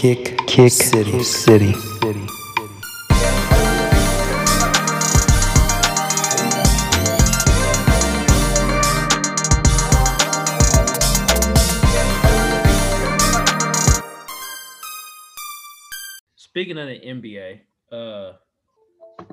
[0.00, 2.26] Kick, kick, city, city, city.
[16.36, 17.60] Speaking of the NBA,
[17.92, 18.32] uh,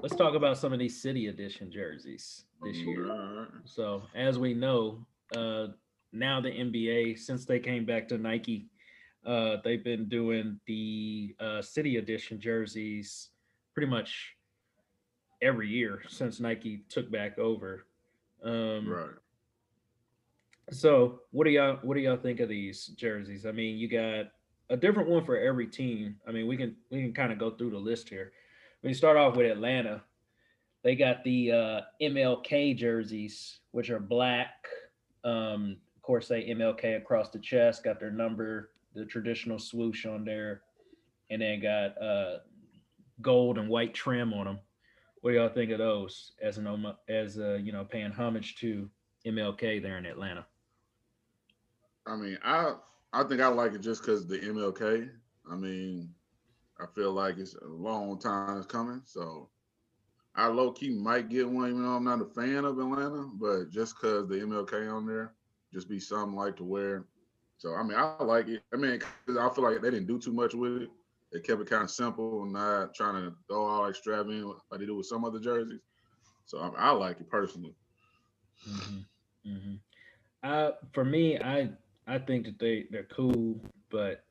[0.01, 3.47] let's talk about some of these city edition jerseys this year.
[3.63, 5.67] So, as we know, uh,
[6.11, 8.67] now the NBA, since they came back to Nike,
[9.27, 13.29] uh, they've been doing the uh, city edition jerseys
[13.73, 14.35] pretty much
[15.41, 17.85] every year since Nike took back over.
[18.43, 19.09] Um, Right.
[20.71, 23.45] so what do y'all what do y'all think of these jerseys?
[23.45, 24.31] I mean, you got
[24.69, 26.15] a different one for every team.
[26.27, 28.31] I mean, we can we can kind of go through the list here.
[28.81, 30.03] We start off with Atlanta.
[30.83, 34.53] They got the uh, MLK jerseys, which are black.
[35.23, 40.25] Um, of course, they MLK across the chest, got their number, the traditional swoosh on
[40.25, 40.61] there,
[41.29, 42.37] and then got uh,
[43.21, 44.59] gold and white trim on them.
[45.21, 48.89] What do y'all think of those as an as uh, you know paying homage to
[49.25, 50.45] MLK there in Atlanta?
[52.05, 52.73] I mean, I
[53.13, 55.09] I think I like it just because the MLK.
[55.49, 56.09] I mean,
[56.79, 59.49] I feel like it's a long time coming, so
[60.35, 61.69] I low key might get one.
[61.69, 65.33] Even though I'm not a fan of Atlanta, but just because the MLK on there,
[65.73, 67.05] just be something like to wear.
[67.57, 68.63] So I mean, I like it.
[68.73, 70.89] I mean, 'cause I feel like they didn't do too much with it.
[71.31, 74.95] They kept it kind of simple, not trying to go all extravagant like they do
[74.95, 75.81] with some other jerseys.
[76.45, 77.75] So I, I like it personally.
[78.69, 79.51] Mm-hmm.
[79.51, 79.75] Mm-hmm.
[80.43, 81.71] Uh, for me, I
[82.05, 84.23] I think that they they're cool, but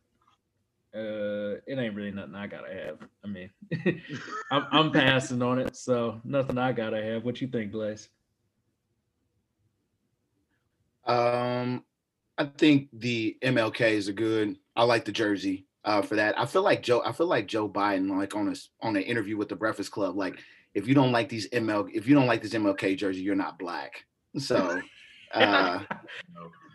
[0.94, 2.98] uh, it ain't really nothing I gotta have.
[3.24, 3.50] I mean,
[4.50, 7.24] I'm I'm passing on it, so nothing I gotta have.
[7.24, 8.08] What you think, Blaze?
[11.04, 11.84] Um,
[12.38, 14.56] I think the MLKs are good.
[14.74, 16.38] I like the jersey uh, for that.
[16.38, 17.02] I feel like Joe.
[17.04, 18.54] I feel like Joe Biden, like on a
[18.86, 20.38] on an interview with the Breakfast Club, like
[20.74, 23.58] if you don't like these ML, if you don't like this MLK jersey, you're not
[23.58, 24.04] black.
[24.38, 24.80] So
[25.34, 25.80] uh,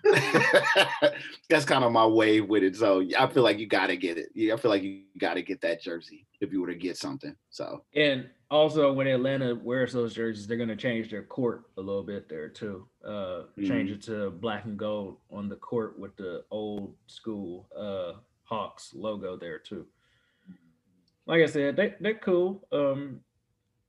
[1.49, 2.75] that's kind of my way with it.
[2.75, 4.29] So I feel like you got to get it.
[4.51, 7.35] I feel like you got to get that jersey if you were to get something.
[7.49, 12.03] So And also, when Atlanta wears those jerseys, they're gonna change their court a little
[12.03, 12.87] bit there too.
[13.05, 18.13] Uh, change it to black and gold on the court with the old school uh
[18.43, 19.85] Hawks logo there too.
[21.25, 22.67] Like I said, they they're cool.
[22.71, 23.21] Um,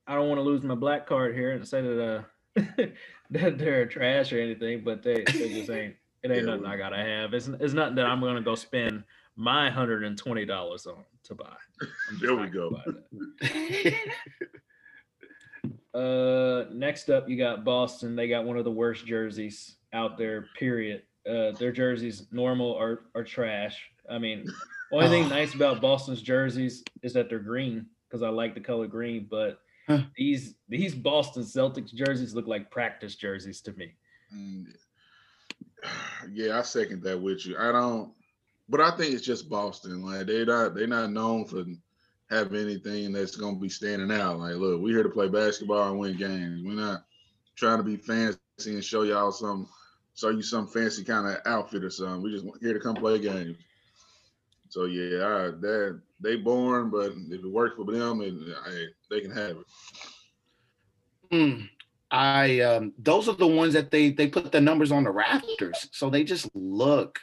[0.07, 2.23] I don't want to lose my black card here and say that uh
[3.31, 5.97] that they're trash or anything, but they, they just ain't.
[6.23, 7.35] It ain't Yeah, nothing I gotta have.
[7.35, 9.05] It's it's nothing that I'm gonna go spend
[9.37, 11.57] my hundred and twenty dollars on to buy.
[11.81, 12.71] I'm just There we go.
[12.71, 12.83] buy
[13.41, 13.95] that.
[15.95, 18.17] Uh, next up, you got Boston.
[18.17, 20.47] They got one of the worst jerseys out there.
[20.59, 21.03] Period.
[21.29, 23.91] Uh, their jerseys, normal are are trash.
[24.11, 24.47] I mean,
[24.91, 25.29] only thing Oh.
[25.29, 29.27] nice about Boston's jerseys is that they're green because I like the color green.
[29.31, 30.05] But Huh.
[30.17, 33.93] these these Boston Celtics jerseys look like practice jerseys to me.
[34.35, 34.75] Mm,
[36.33, 37.59] Yeah, I second that with you.
[37.59, 38.13] I don't,
[38.69, 40.03] but I think it's just Boston.
[40.03, 41.65] Like they're not they're not known for
[42.31, 44.39] having anything that's gonna be standing out.
[44.39, 46.63] Like, look, we here to play basketball and win games.
[46.65, 47.05] We're not
[47.57, 49.69] trying to be fancy and show y'all some,
[50.15, 52.23] show you some fancy kind of outfit or something.
[52.23, 53.59] We just here to come play games.
[54.69, 58.55] So yeah, I, that they born, but if it works for them, and
[59.11, 59.67] they can have it.
[61.31, 61.69] Mm,
[62.13, 65.89] I um those are the ones that they they put the numbers on the rafters,
[65.93, 67.19] so they just look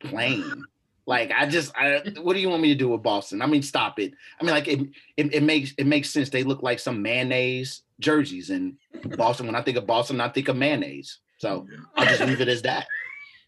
[0.00, 0.64] plain.
[1.06, 3.42] Like I just I what do you want me to do with Boston?
[3.42, 4.14] I mean, stop it.
[4.40, 4.80] I mean, like it
[5.16, 6.30] it, it makes it makes sense.
[6.30, 8.78] They look like some mayonnaise jerseys in
[9.16, 9.46] Boston.
[9.46, 11.18] When I think of Boston, I think of mayonnaise.
[11.38, 11.78] So Yeah.
[11.96, 12.86] I'll just leave it as that.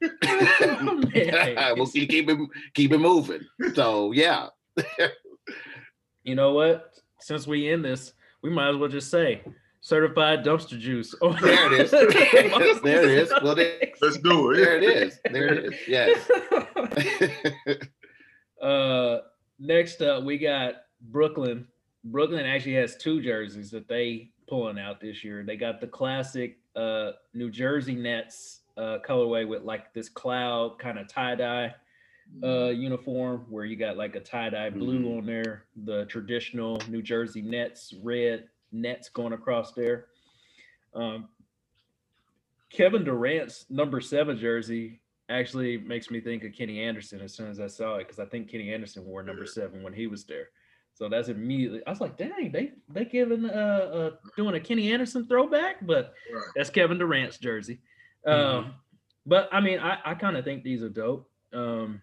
[1.77, 2.39] we'll keep, keep it
[2.75, 3.43] keep it moving.
[3.75, 4.49] So yeah.
[6.25, 6.95] you know what?
[7.21, 8.13] Since we end this,
[8.43, 9.41] we might as well just say
[9.85, 11.15] certified dumpster juice.
[11.21, 11.91] Oh, There it is.
[12.83, 13.33] there it is.
[13.43, 14.57] Well, there, Let's do it.
[14.57, 15.21] there it is.
[15.31, 15.75] There it is.
[15.87, 17.79] Yes.
[18.63, 19.19] uh,
[19.59, 21.69] next up, we got Brooklyn.
[22.03, 25.45] Brooklyn actually has two jerseys that they pulling out this year.
[25.47, 30.99] They got the classic uh, New Jersey Nets uh, colorway with like this cloud kind
[30.99, 31.75] of tie dye
[32.43, 37.03] uh, uniform where you got like a tie dye blue on there, the traditional New
[37.03, 40.07] Jersey Nets red nets going across there.
[40.95, 41.29] Um,
[42.71, 47.61] Kevin Durant's number seven jersey actually makes me think of Kenny Anderson as soon as
[47.61, 50.49] I saw it because I think Kenny Anderson wore number seven when he was there.
[50.93, 54.93] So that's immediately I was like, dang, they they giving uh, uh doing a Kenny
[54.93, 56.45] Anderson throwback, but Right.
[56.55, 57.81] that's Kevin Durant's jersey.
[58.27, 58.33] Mhm.
[58.33, 58.75] Um,
[59.27, 61.29] but I mean, I, I kind of think these are dope.
[61.53, 62.03] Um,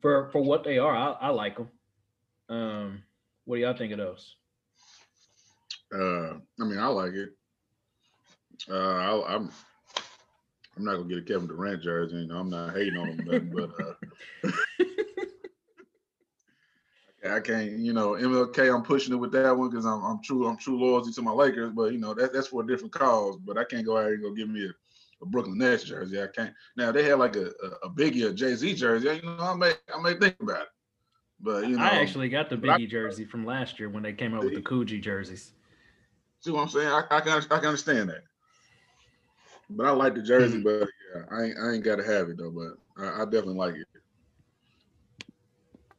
[0.00, 1.68] for for what they are, I, I like them.
[2.48, 3.02] Um,
[3.44, 4.36] what do y'all think of those?
[5.92, 7.30] Uh, I mean, I like it.
[8.70, 9.50] Uh, I, I'm
[10.76, 12.16] I'm not gonna get a Kevin Durant jersey.
[12.16, 14.50] You know, I'm not hating on him, nothing, but uh,
[17.34, 17.72] I can't.
[17.78, 18.74] You know, MLK.
[18.74, 20.46] I'm pushing it with that one because I'm I'm true.
[20.46, 23.38] I'm true loyalty to my Lakers, but you know that that's for a different cause.
[23.44, 24.70] But I can't go out here and go give me a,
[25.22, 26.22] a Brooklyn Nets jersey.
[26.22, 26.54] I can't.
[26.76, 29.08] Now they have like a a, a Biggie or Jay Z jersey.
[29.08, 30.68] You know, I may I may think about it.
[31.40, 34.02] But you know, I actually got the but I- Biggie jersey from last year when
[34.02, 35.52] they came out with the Coogi jerseys.
[36.40, 36.88] See what I'm saying?
[36.88, 38.22] I, I can I can understand that.
[39.70, 42.50] But I like the jersey, but yeah, I ain't I ain't gotta have it though.
[42.50, 43.86] But I, I definitely like it.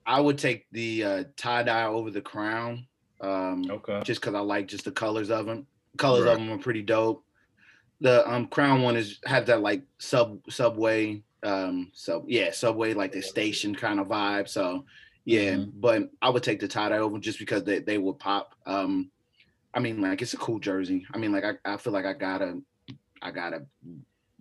[0.06, 2.88] I would take the uh, tie dye over the crown,
[3.22, 4.02] um, Okay.
[4.04, 5.68] just because I like just the colors of them.
[5.98, 6.32] Colors Right.
[6.34, 7.24] of them are pretty dope.
[8.02, 13.12] The um, crown one is has that like sub subway, um, sub yeah subway like
[13.12, 14.48] the station kind of vibe.
[14.48, 14.86] So
[15.26, 15.72] yeah, Mhm.
[15.76, 18.56] but I would take the tie dye over just because they they would pop.
[18.66, 19.12] Um,
[19.80, 21.08] I mean like it's a cool jersey.
[21.14, 22.62] I mean like I, I feel like I gotta
[23.22, 23.66] I gotta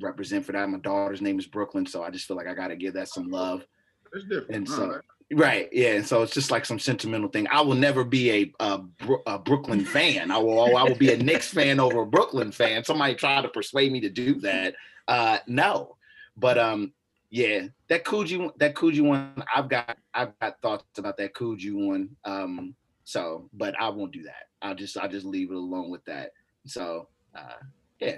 [0.01, 0.69] represent for that.
[0.69, 3.31] My daughter's name is Brooklyn, so I just feel like I gotta give that some
[3.31, 3.65] love.
[4.13, 4.51] It's different.
[4.51, 5.01] And so- right.
[5.31, 5.69] Right.
[5.73, 5.91] Yeah.
[5.91, 7.47] And so it's just like some sentimental thing.
[7.53, 8.81] I will never be a, a,
[9.27, 10.31] a Brooklyn fan.
[10.31, 10.75] I will.
[10.75, 12.83] I will be a Knicks fan over a Brooklyn fan.
[12.83, 14.75] Somebody tried to persuade me to do that.
[15.07, 15.97] Uh, no.
[16.35, 16.95] But um,
[17.29, 19.45] yeah, that Coogi one- that Coogi one.
[19.55, 22.17] I've got I've got thoughts about that Coogi one.
[22.25, 22.75] Um,
[23.09, 24.49] so but I won't do that.
[24.61, 26.33] I'll just I'll just leave it alone with that.
[26.67, 27.55] So uh,
[28.01, 28.17] yeah,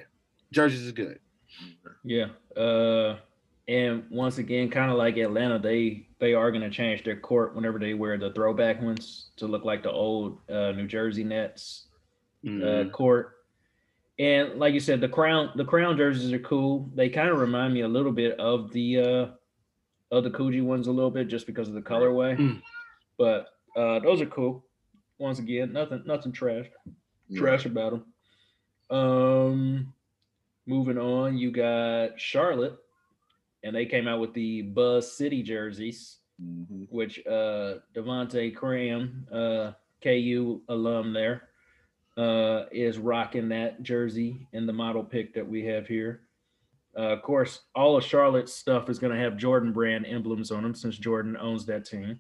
[0.53, 1.21] jerseys is good.
[2.03, 2.27] Yeah.
[2.57, 3.19] Uh,
[3.69, 7.55] and once again, kind of like Atlanta, they they are going to change their court
[7.55, 11.87] whenever they wear the throwback ones to look like the old uh, New Jersey Nets
[12.45, 12.89] Mhm.
[12.89, 13.37] uh, court.
[14.19, 16.91] And like you said, the crown the crown jerseys are cool.
[16.97, 19.27] They kind of remind me a little bit of the uh,
[20.11, 22.37] of the Coogi ones a little bit just because of the colorway.
[22.37, 22.61] Mm.
[23.19, 23.47] But
[23.77, 24.65] uh, those are cool.
[25.21, 26.67] Once again, nothing nothing trash
[27.37, 28.97] trash about them.
[28.99, 29.95] Um,
[30.67, 32.77] moving on, you got Charlotte,
[33.63, 36.89] and they came out with the Buzz City jerseys, Mhm.
[36.91, 39.73] which uh Devonte' Graham, uh
[40.03, 41.51] KU alum there,
[42.17, 46.23] uh is rocking that jersey in the model pick that we have here.
[46.97, 50.65] Uh, of course, all of Charlotte's stuff is going to have Jordan brand emblems on
[50.65, 52.19] them since Jordan owns that team.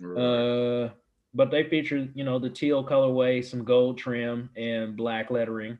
[0.00, 0.20] Right.
[0.20, 0.90] Uh,
[1.34, 5.76] but they feature, you know, the teal colorway, some gold trim, and black lettering,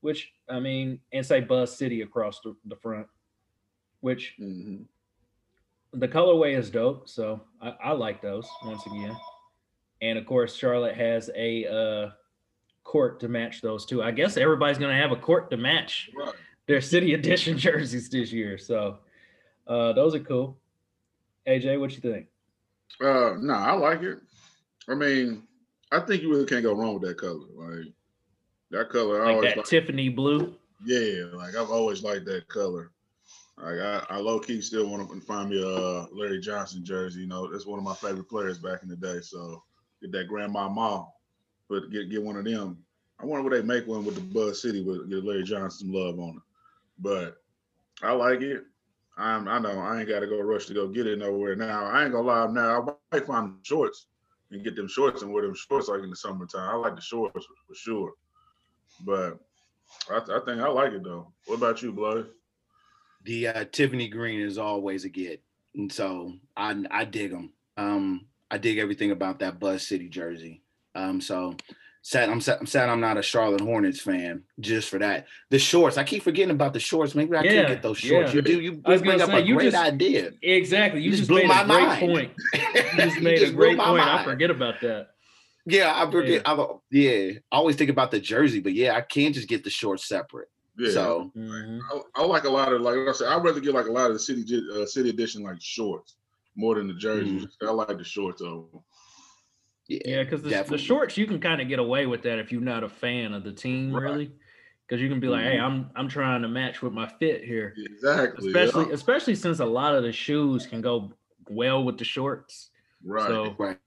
[0.00, 3.06] which I mean, and say Buzz City across the, the front,
[4.00, 4.84] which Mhm.
[5.92, 7.08] the colorway is dope.
[7.08, 9.16] So I, I like those once again.
[10.02, 12.10] And of course, Charlotte has a uh,
[12.84, 14.02] court to match those two.
[14.02, 16.34] I guess everybody's gonna have a court to match Right.
[16.66, 18.58] their city edition jerseys this year.
[18.58, 18.98] So
[19.66, 20.58] uh, those are cool.
[21.46, 22.26] AJ, what you think?
[23.00, 24.18] Uh, no, I like it.
[24.88, 25.42] I mean,
[25.92, 27.46] I think you really can't go wrong with that color.
[27.54, 27.92] Like
[28.70, 29.66] that color, I Like always that like.
[29.66, 30.54] Tiffany blue.
[30.84, 32.92] Yeah, like I've always liked that color.
[33.56, 37.20] Like I, I low key still want to find me a uh, Larry Johnson jersey.
[37.20, 39.20] You know, that's one of my favorite players back in the day.
[39.20, 39.62] So
[40.00, 41.06] get that Grandmama,
[41.68, 42.78] but get get one of them.
[43.20, 46.20] I wonder what they make one with the Buzz City with get Larry Johnson love
[46.20, 46.42] on it.
[47.00, 47.38] But
[48.02, 48.64] I like it.
[49.16, 51.86] I'm I know I ain't got to go rush to go get it nowhere now.
[51.86, 52.96] I ain't gonna lie now.
[53.12, 54.06] I might find shorts
[54.50, 56.70] and get them shorts and wear them shorts like in the summertime.
[56.70, 58.12] I like the shorts for sure.
[59.04, 59.38] But
[60.10, 61.32] I, I think I like it though.
[61.46, 62.26] What about you, Blood?
[63.24, 65.42] the uh, Tiffany green is always a get,
[65.74, 67.52] and so I I dig them.
[67.76, 70.62] Um, I dig everything about that Buzz City jersey.
[70.94, 71.54] Um, so
[72.02, 75.26] sad I'm sad, I'm sad I'm not a Charlotte Hornets fan just for that.
[75.50, 77.14] The shorts, I keep forgetting about the shorts.
[77.14, 78.30] Maybe I Yeah, can get those shorts.
[78.30, 78.36] yeah.
[78.36, 78.60] You do.
[78.60, 80.32] You I was bring up say, a you great just- idea.
[80.42, 81.00] Exactly.
[81.02, 82.00] You Just just, blew made my a great mind.
[82.00, 82.30] point.
[82.54, 84.02] you You just made a great my point.
[84.02, 85.08] I forget about that.
[85.66, 86.42] Yeah, I forget.
[86.46, 89.70] I, yeah, I always think about the jersey, but yeah, I can't just get the
[89.70, 90.48] shorts separate.
[90.78, 90.90] Yeah.
[90.92, 91.80] So Mhm.
[92.16, 93.28] I, I like a lot of like I said.
[93.28, 96.14] I'd rather get like a lot of the city uh, city edition like shorts
[96.56, 97.46] more than the jerseys.
[97.60, 98.66] I like the shorts over.
[98.72, 98.80] yeah,
[99.88, 102.60] Yeah, because the, the shorts you can kind of get away with that if you're
[102.60, 104.02] not a fan of the team, Right.
[104.02, 104.32] really.
[104.86, 105.62] Because you can be like, "Hey, Mhm.
[105.64, 108.48] I'm I'm trying to match with my fit here." Exactly.
[108.48, 108.92] Especially yeah.
[108.94, 111.12] especially since a lot of the shoes can go
[111.50, 112.70] well with the shorts.
[113.04, 113.26] right.
[113.26, 113.78] So Right.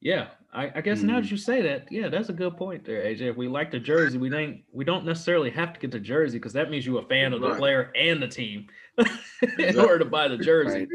[0.00, 1.22] yeah, I, I guess now Mhm.
[1.22, 3.22] that you say that, yeah, that's a good point there, AJ.
[3.30, 6.38] If we like the jersey, we don't we don't necessarily have to get the jersey
[6.38, 7.58] because that means you're a fan of the Right.
[7.58, 8.66] player and the team
[8.98, 9.06] in
[9.42, 9.76] Exactly.
[9.80, 10.86] order to buy the jersey.
[10.86, 10.88] Right.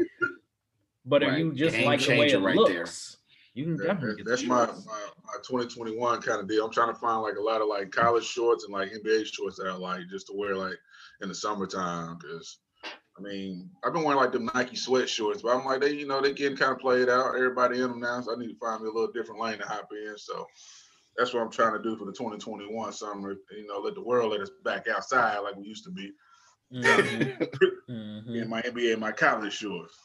[1.06, 1.38] But if Right.
[1.38, 3.15] you just Game like the way changer it right looks, there.
[3.56, 6.64] You can definitely that- that's my, my my 2021 kind of deal.
[6.66, 9.56] I'm trying to find like a lot of like college shorts and like NBA shorts
[9.58, 10.76] that I like just to wear like
[11.22, 12.60] in the summertime because
[13.18, 16.06] I mean, I've been wearing like the Nike sweat shorts, but I'm like, they, you
[16.06, 17.34] know, they getting kind of played out.
[17.34, 19.66] Everybody in them now, so I need to find me a little different lane to
[19.66, 20.14] hop in.
[20.18, 20.46] So
[21.16, 23.34] that's what I'm trying to do for the 2021 summer.
[23.52, 26.12] You know, let the world let us back outside like we used to be
[26.72, 27.48] Mhm.
[27.88, 28.42] Mhm.
[28.42, 29.98] in my NBA my college shorts.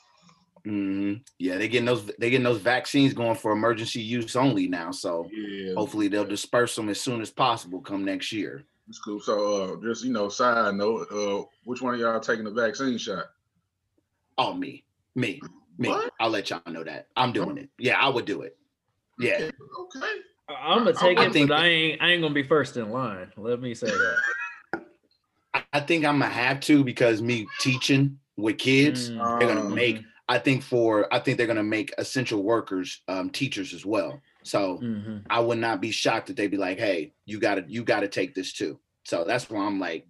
[0.66, 4.92] Hmm Yeah, they getting those they getting those vaccines going for emergency use only now.
[4.92, 8.64] So Yeah, hopefully they'll disperse them as soon as possible come next year.
[8.90, 9.20] it's cool.
[9.20, 12.98] So, uh, just you know, side note, uh, which one of y'all taking the vaccine
[12.98, 13.26] shot?
[14.38, 14.84] Oh, me,
[15.16, 15.42] me,
[15.78, 15.90] me.
[15.90, 16.12] What?
[16.20, 17.70] I'll let y'all know that I'm doing it.
[17.78, 18.58] Yeah, I would do it.
[19.20, 19.52] Yeah, Okay.
[20.00, 20.08] okay.
[20.50, 22.02] I'm gonna take I it, think- but I ain't.
[22.02, 23.32] I ain't gonna be first in line.
[23.38, 24.18] Let me say that.
[25.54, 29.40] I- I think I'm gonna have to because me teaching with kids, Mm.
[29.40, 30.02] they're gonna Um, make.
[30.32, 34.22] I think for I think they're gonna make essential workers um, teachers as well.
[34.44, 35.24] So Mhm.
[35.30, 38.00] I would not be shocked that they'd be like, "Hey, you got to you got
[38.00, 40.08] to take this too." So that's why I'm like,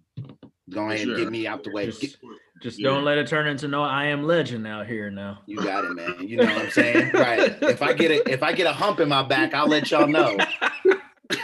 [0.70, 1.86] go ahead and get me out the way.
[1.86, 2.14] Just- Get-
[2.62, 2.90] Just Yeah.
[2.90, 5.40] don't let it turn into no I am legend out here now.
[5.46, 6.14] you got it, man.
[6.28, 7.56] You know what I'm saying, right?
[7.60, 10.06] If I get it, if I get a hump in my back, I'll let y'all
[10.06, 10.38] know.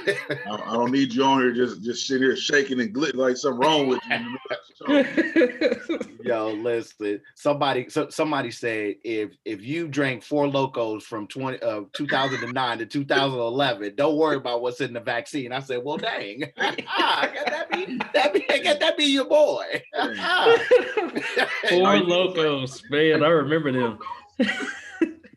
[0.09, 3.37] I, I don't need you on here just just sitting here shaking and glit like
[3.37, 4.17] something wrong with you.
[4.17, 5.99] in the middle of the show.
[6.23, 7.21] Yo, listen.
[7.35, 12.87] Somebody, so somebody said if if you drank Four Lokos from twenty uh 2009 to
[12.87, 15.53] 2011, don't worry about what's in the vaccine.
[15.53, 19.65] I said, well, dang, ah, got that be that be that be your boy.
[19.95, 20.13] Four
[21.69, 23.23] Lokos, man.
[23.23, 23.99] I remember them.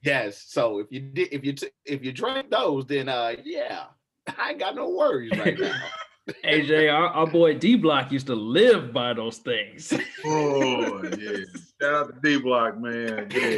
[0.03, 0.43] yes.
[0.47, 3.85] So if you did, if you t- if you drank those, then uh, yeah,
[4.37, 5.75] I ain't got no worries right now.
[6.45, 9.93] AJ, our, our boy D Block used to live by those things.
[10.23, 11.37] Oh yeah.
[11.81, 13.27] Shout out to D Block, man.
[13.31, 13.57] Yeah,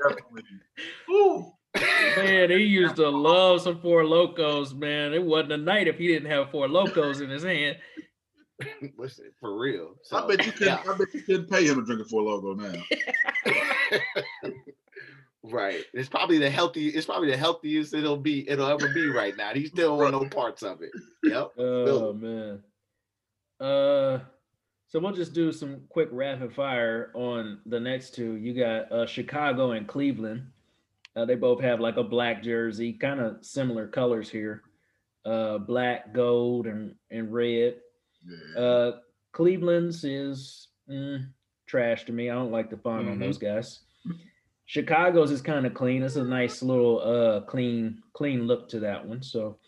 [0.00, 0.42] definitely.
[1.10, 1.52] Ooh.
[2.16, 5.12] Man, he used to love some Four Lokos, man.
[5.12, 7.78] It wasn't a night if he didn't have Four Lokos in his hand.
[8.96, 9.96] Listen, for real.
[10.12, 10.80] I bet you couldn't.
[10.84, 10.92] yeah.
[10.92, 14.52] I bet you couldn't pay him to drink a Four Loko now.
[15.46, 15.84] Right.
[15.92, 16.88] It's probably the healthy.
[16.88, 18.48] It's probably the healthiest it'll be.
[18.48, 19.52] It'll ever be right now.
[19.52, 20.90] He still want no parts of it.
[21.22, 21.50] Yep.
[21.58, 22.62] Oh man.
[23.60, 24.20] Uh
[24.88, 28.34] so we'll just do some quick rapid fire on the next two.
[28.36, 30.46] You got uh Chicago and Cleveland.
[31.16, 34.62] Uh, they both have like a black jersey, kind of similar colors here.
[35.24, 37.76] Uh black, gold, and and red.
[38.26, 38.60] Yeah.
[38.60, 38.92] Uh
[39.32, 41.26] Cleveland's is mm,
[41.66, 42.30] trash to me.
[42.30, 43.20] I don't like the font on Mhm.
[43.20, 43.80] those guys.
[44.66, 46.02] Chicago's is kind of clean.
[46.02, 49.22] It's a nice little uh clean clean look to that one.
[49.22, 49.58] So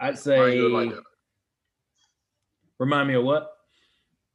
[0.00, 1.02] I'd say like, a-
[2.78, 3.52] remind me of what?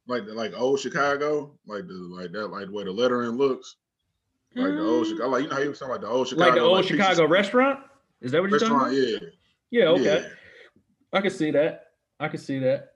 [0.08, 3.76] like the like old Chicago, like the like that, like the way the lettering looks,
[4.56, 5.28] like the old Chicago.
[5.28, 6.50] Like you know how you was talking like the old Chicago, Mm.
[6.50, 7.78] like the old pizza Chicago restaurant?
[8.20, 8.82] Is that what you're restaurant.
[8.92, 9.22] talking about?
[9.70, 10.02] Yeah, Yeah, okay.
[10.22, 10.28] yeah.
[11.12, 11.86] I can see that.
[12.18, 12.91] I can see that.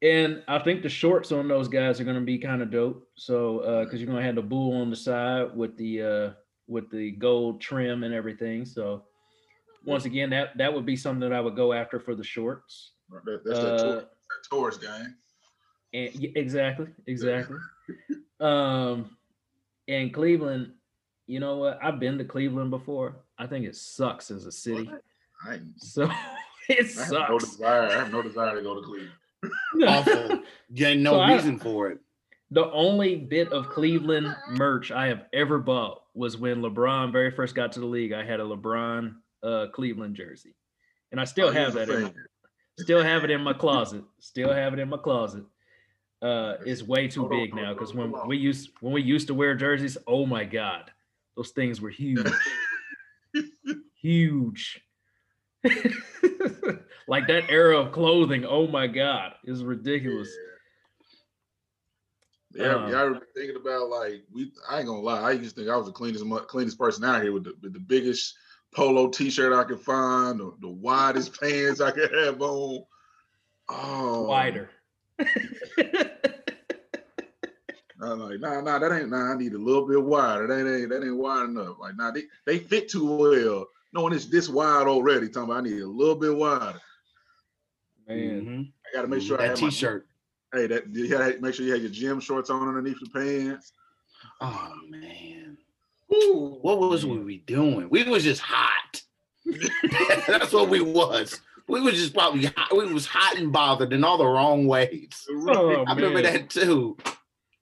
[0.00, 3.08] And I think the shorts on those guys are going to be kind of dope.
[3.16, 6.30] So, uh, because you're going to have the bull on the side with the uh,
[6.68, 8.64] with the gold trim and everything.
[8.64, 9.04] So,
[9.84, 12.92] once again, that that would be something that I would go after for the shorts.
[13.24, 14.08] That, that's that, Uh, tour, that
[14.50, 15.16] tourist game.
[15.94, 17.56] And y- exactly, exactly.
[18.40, 19.16] um,
[19.88, 20.74] and Cleveland,
[21.26, 21.78] you know what?
[21.82, 23.16] I've been to Cleveland before.
[23.38, 24.88] I think it sucks as a city.
[25.44, 26.02] I, So
[26.68, 27.50] it I have no sucks.
[27.56, 27.82] desire.
[27.88, 29.12] I have no desire to go to Cleveland.
[29.86, 30.42] Awful.
[30.70, 31.98] Yeah, no So I- reason for it.
[32.50, 37.54] The only bit of Cleveland merch I have ever bought was when LeBron very first
[37.54, 38.12] got to the league.
[38.12, 40.54] I had a LeBron uh, Cleveland jersey,
[41.12, 41.90] and I still Oh, have that.
[41.90, 42.12] In my,
[42.78, 44.02] still have it in my closet.
[44.18, 45.44] Still have it in my closet.
[46.22, 48.26] Uh, it's way too Hold big hold now because when on.
[48.26, 50.90] we used when we used to wear jerseys, oh my god,
[51.36, 52.32] those things were huge,
[54.00, 54.80] huge.
[57.08, 60.30] like that era of clothing, oh my god, is ridiculous.
[62.54, 63.00] Yeah, Um, yeah.
[63.00, 64.52] I was thinking about like we.
[64.70, 65.20] I ain't gonna lie.
[65.20, 67.72] I used to think I was the cleanest, cleanest person out here with the, with
[67.72, 68.34] the biggest
[68.74, 72.84] polo T-shirt I could find, the, the widest pants I could have on.
[73.68, 74.70] Oh, Wider.
[78.00, 79.10] I'm like, nah, nah, that ain't.
[79.10, 80.46] Nah, I need a little bit wider.
[80.46, 80.88] That ain't.
[80.88, 81.76] That ain't wide enough.
[81.80, 83.66] Like, nah, they they fit too well.
[83.92, 86.80] Knowing it's this wide already, talking about I need a little bit wider.
[88.08, 88.72] Man, Mhm.
[88.86, 90.06] I got to make sure I that have my- T-shirt.
[90.54, 93.72] hey, that you gotta make sure you have your gym shorts on underneath your pants.
[94.40, 95.58] Oh man,
[96.12, 97.88] Ooh, what was we, we doing?
[97.90, 99.02] We was just hot.
[100.26, 101.40] That's what we was.
[101.68, 102.74] We was just probably hot.
[102.74, 105.26] we was hot and bothered in all the wrong ways.
[105.30, 106.32] Oh, I remember man.
[106.32, 106.96] that too.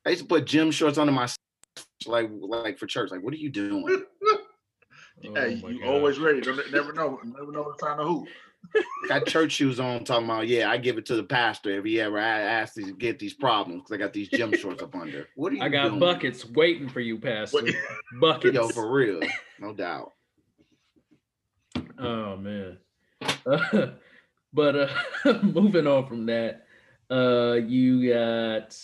[0.07, 1.29] I used to put gym shorts under my
[2.07, 3.11] like like for church.
[3.11, 4.05] Like, what are you doing?
[5.25, 5.89] Oh Hey, my you God.
[5.89, 6.43] always ready.
[6.43, 7.19] Don't never know.
[7.25, 8.29] Never know the time to hoop.
[9.09, 12.01] Got church shoes on, talking about yeah, I give it to the pastor if he
[12.01, 15.29] ever a- asks to get these problems because I got these gym shorts up under.
[15.37, 15.63] What are you?
[15.63, 16.01] I got doing?
[16.01, 17.67] buckets waiting for you, Pastor.
[18.21, 18.55] Buckets.
[18.55, 19.21] Yo, for real,
[19.61, 20.13] no doubt.
[21.99, 22.79] Oh man.
[24.53, 24.89] but uh
[25.43, 26.67] moving on from that,
[27.11, 28.77] uh you got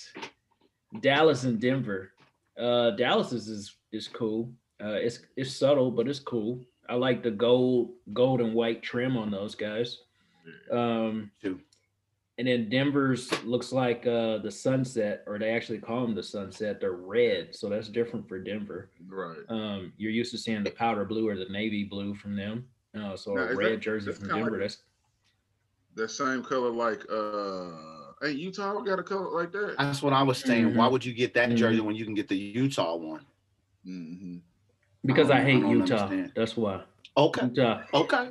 [1.00, 2.12] Dallas and Denver.
[2.58, 4.52] Uh Dallas is is, is cool.
[4.82, 6.64] Uh it's it's subtle, but it's cool.
[6.88, 9.98] I like the gold gold and white trim on those guys.
[10.70, 11.60] Um Too.
[12.38, 16.80] and then Denver's looks like uh the sunset, or they actually call them the sunset.
[16.80, 18.90] They're red, so that's different for Denver.
[19.08, 19.38] Right.
[19.48, 22.66] Um, you're used to seeing the powder blue or the navy blue from them.
[22.98, 24.50] Uh, so Now, a red that- jersey from Denver.
[24.50, 24.82] like- That's
[25.94, 27.70] the same color like uh
[28.22, 29.76] hey Utah got a color like that.
[29.78, 30.74] That's what I was saying.
[30.74, 30.92] Why Mhm.
[30.92, 31.56] would you get that Mhm.
[31.56, 33.24] jersey when you can get the Utah one?
[33.84, 34.38] hmm
[35.04, 35.96] because I, I hate don't Utah.
[36.04, 36.32] understand.
[36.34, 36.82] That's why
[37.16, 37.82] Okay, Utah.
[37.94, 38.30] okay,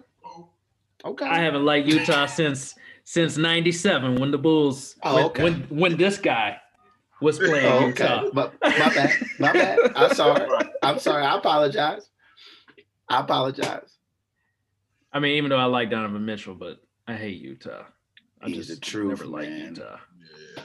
[1.06, 1.26] okay.
[1.26, 4.96] I haven't liked Utah since since '97 when the Bulls.
[5.04, 5.44] Oh, when, okay.
[5.44, 6.58] when when this guy
[7.22, 8.22] was playing Oh, Utah.
[8.22, 9.80] okay, but my bad, my bad.
[9.96, 10.48] I'm sorry.
[10.82, 11.24] I'm sorry.
[11.24, 12.10] I apologize.
[13.10, 13.98] I apologize.
[15.14, 17.84] I mean, even though I like Donovan Mitchell, but I hate Utah.
[18.42, 19.70] I He's just the truth, never liked man.
[19.76, 19.98] Utah.
[20.58, 20.64] yeah.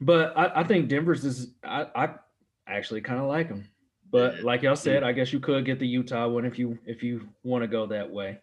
[0.00, 2.08] But I, I think Denver's is I, I
[2.66, 3.68] actually kind of like them.
[4.12, 7.02] But like y'all said, I guess you could get the Utah one if you if
[7.02, 8.38] you want to go that way.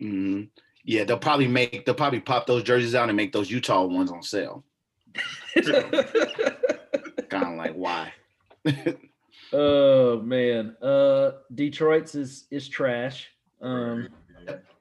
[0.00, 0.44] hmm
[0.82, 4.10] Yeah, they'll probably make they'll probably pop those jerseys out and make those Utah ones
[4.10, 4.64] on sale.
[5.54, 8.14] Kind of like why?
[9.52, 13.28] oh man, uh, Detroit's is is trash.
[13.60, 14.08] Um,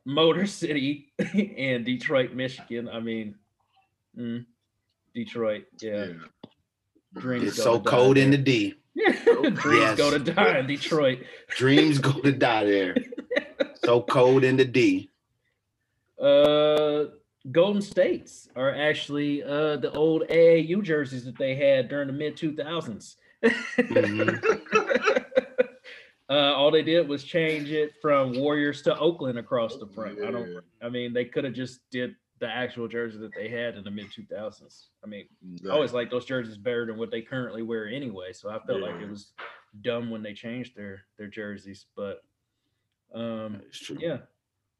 [0.05, 1.11] Motor City
[1.57, 2.87] and Detroit, Michigan.
[2.87, 3.35] I mean,
[4.17, 4.45] mm,
[5.13, 5.65] Detroit.
[5.81, 6.13] Yeah, yeah.
[7.41, 8.37] It's so cold in the.
[8.37, 8.75] D.
[9.53, 11.19] Dreams go to die in Detroit.
[11.49, 12.95] Dreams go to die there.
[13.83, 15.09] So cold in the D.
[16.21, 17.05] Uh,
[17.49, 22.35] Golden States are actually uh the old AAU jerseys that they had during the mid
[22.35, 23.15] two thousands.
[23.43, 25.23] Mhm.
[26.29, 30.21] Uh, all they did was change it from Warriors to Oakland across the front.
[30.21, 30.59] I don't.
[30.81, 33.91] I mean, they could have just did the actual jersey that they had in the
[33.91, 34.89] mid two thousands.
[35.03, 35.25] I mean,
[35.67, 38.33] I always like those jerseys better than what they currently wear anyway.
[38.33, 39.31] So I felt like it was
[39.81, 41.85] dumb when they changed their their jerseys.
[41.95, 42.21] But
[43.13, 43.97] um, It's true.
[43.99, 44.17] yeah,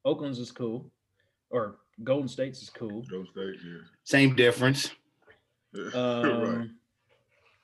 [0.06, 0.92] Oakland's is cool,
[1.50, 3.02] or Golden State's is cool.
[3.10, 3.56] Go State,
[4.04, 4.92] Same difference.
[5.74, 5.84] yeah.
[5.94, 5.96] right.
[5.96, 6.76] Um,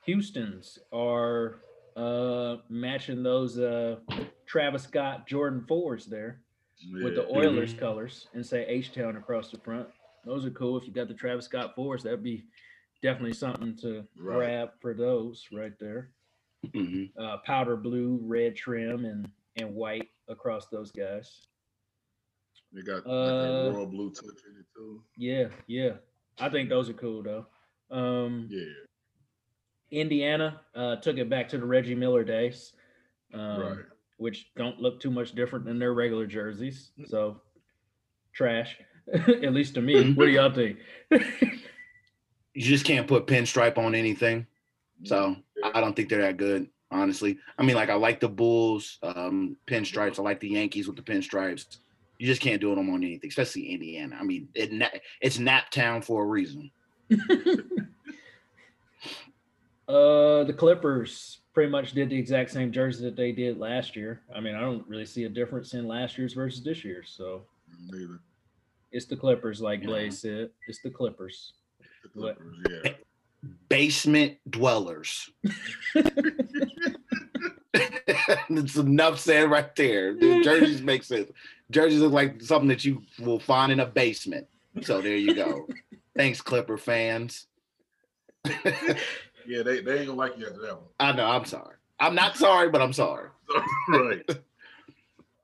[0.06, 1.60] Houston's are
[1.96, 3.98] uh matching those uh
[4.48, 6.42] Travis Scott Jordan fours there
[6.92, 7.38] with the Yeah.
[7.38, 9.90] Oilers colors and say H Town across the front.
[10.26, 10.78] Those are cool.
[10.78, 12.46] If you got the Travis Scott fours, that'd be
[13.02, 14.36] definitely something to Right.
[14.38, 16.12] grab for those right there.
[16.74, 21.46] hmm Uh, powder blue, red trim, and and white across those guys.
[22.72, 25.04] They got Uh, like royal blue touch in it too.
[25.16, 25.98] Yeah, yeah.
[26.40, 27.46] I think those are cool though.
[27.92, 28.74] Um, Yeah.
[29.92, 32.74] Indiana uh, took it back to the Reggie Miller days,
[33.34, 33.86] um, right.
[34.24, 36.92] Which don't look too much different than their regular jerseys.
[37.08, 37.42] So
[38.34, 38.78] trash,
[39.14, 40.14] at least to me.
[40.14, 40.78] What do y'all think?
[42.56, 44.46] You just can't put pinstripe on anything.
[45.06, 45.36] So
[45.74, 47.40] I don't think they're that good, honestly.
[47.58, 50.20] I mean, like I like the Bulls um, pinstripes.
[50.20, 51.78] I like the Yankees with the pinstripes.
[52.20, 54.16] You just can't do them on anything, especially Indiana.
[54.20, 56.70] I mean, it, na- it's Nap Town for a reason.
[59.88, 64.22] uh, the Clippers pretty much did the exact same jersey that they did last year.
[64.36, 67.14] I mean, I don't really see a difference in last year's versus this year's.
[67.16, 67.44] So
[67.92, 68.20] Neither.
[68.92, 69.88] it's the Clippers, like Yeah.
[69.88, 70.50] Blaze said.
[70.68, 71.54] It's the Clippers.
[72.16, 72.38] The What?
[72.38, 72.94] Clippers, yeah.
[73.70, 75.30] Basement dwellers.
[77.74, 80.14] it's enough said right there.
[80.16, 81.30] The jerseys make sense.
[81.70, 84.48] Jerseys look like something that you will find in a basement.
[84.82, 85.68] So there you go.
[86.16, 87.48] Thanks, Clipper fans.
[89.46, 90.90] Yeah, they, they ain't gonna like you after that one.
[91.00, 91.26] I know.
[91.26, 91.76] I'm sorry.
[92.00, 93.30] I'm not sorry, but I'm sorry.
[93.90, 94.30] right.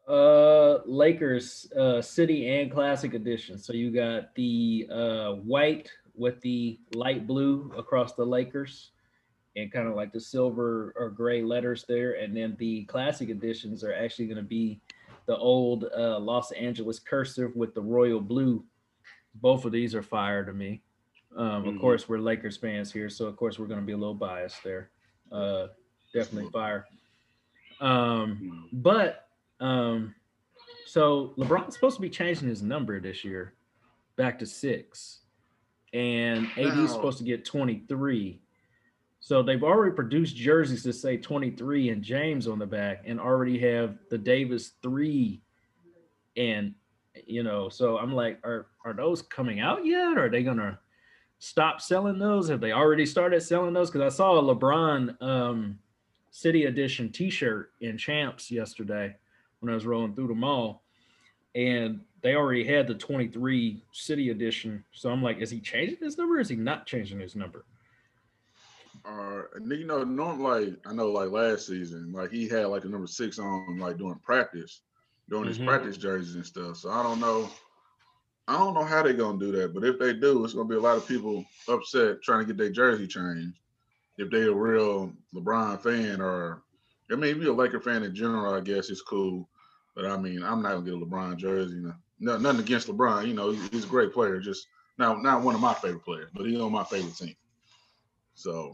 [0.08, 3.60] Uh, Lakers, uh, City and Classic Edition.
[3.60, 8.90] So you got the uh white with the light blue across the Lakers,
[9.56, 13.84] and kind of like the silver or gray letters there, and then the Classic Editions
[13.84, 14.82] are actually going to be
[15.26, 18.64] the old uh, Los Angeles cursive with the royal blue.
[19.36, 20.82] Both of these are fire to me.
[21.40, 21.80] Um, of Mhm.
[21.80, 24.62] course, we're Lakers fans here, so of course we're going to be a little biased
[24.62, 24.92] there.
[25.32, 25.68] Uh,
[26.14, 26.86] definitely fire.
[27.80, 29.30] Um, but
[29.62, 30.14] um,
[30.86, 33.54] so LeBron's supposed to be changing his number this year
[34.18, 35.22] back to six,
[35.94, 38.42] and AD's Now- supposed to get 23.
[39.22, 43.58] So they've already produced jerseys that say 23 and James on the back, and already
[43.60, 45.42] have the Davis three
[46.36, 46.76] and
[47.26, 50.18] You know, so I'm like, are are those coming out yet?
[50.18, 50.80] Or are they gonna
[51.40, 52.50] stop selling those?
[52.50, 53.90] Have they already started selling those?
[53.90, 55.80] Because I saw a LeBron um,
[56.32, 59.16] City Edition T-shirt in Champs yesterday
[59.60, 60.84] when I was rolling through the mall,
[61.56, 64.84] and they already had the 23 City Edition.
[64.92, 66.40] So I'm like, is he changing his number?
[66.40, 67.66] Is he not changing his number?
[69.06, 72.90] Uh, and you know, normally I know like last season, like he had like a
[72.90, 74.82] number six on like during practice,
[75.30, 75.66] during his Mhm.
[75.68, 76.78] practice jerseys and stuff.
[76.78, 77.50] So I don't know.
[78.50, 80.76] I don't know how they're gonna do that, but if they do, it's gonna be
[80.76, 83.60] a lot of people upset trying to get their jersey changed.
[84.18, 86.64] If they're a real LeBron fan, or
[87.12, 89.48] I mean, if you're a Laker fan in general, I guess it's cool.
[89.96, 91.76] But I mean, I'm not gonna get a LeBron jersey.
[91.76, 93.28] You know, no, nothing against LeBron.
[93.28, 94.40] You know, he's a great player.
[94.40, 94.66] Just
[94.98, 97.36] not not one of my favorite players, but he's on my favorite team.
[98.34, 98.74] So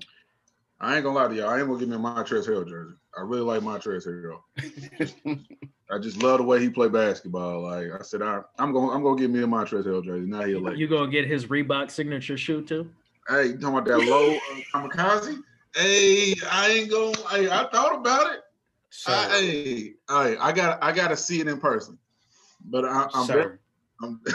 [0.79, 1.49] I ain't gonna lie to y'all.
[1.49, 2.95] I ain't gonna give me a Montrezl Harrell jersey.
[3.17, 5.45] I really like Montrezl Harrell.
[5.91, 7.61] I just love the way he play basketball.
[7.61, 10.27] Like I said, I, I'm gonna I'm gonna give me a Montrezl Harrell jersey.
[10.27, 10.77] Now he'll like.
[10.77, 12.89] You gonna get his Reebok signature shoe too?
[13.29, 15.37] Hey, you talking about that low uh, kamikaze?
[15.75, 17.17] Hey, I ain't gonna.
[17.29, 18.41] Hey, I thought about it.
[18.89, 21.97] Sir, I, hey, hey, I got I got to see it in person.
[22.67, 23.57] But I, I'm, very,
[24.01, 24.19] I'm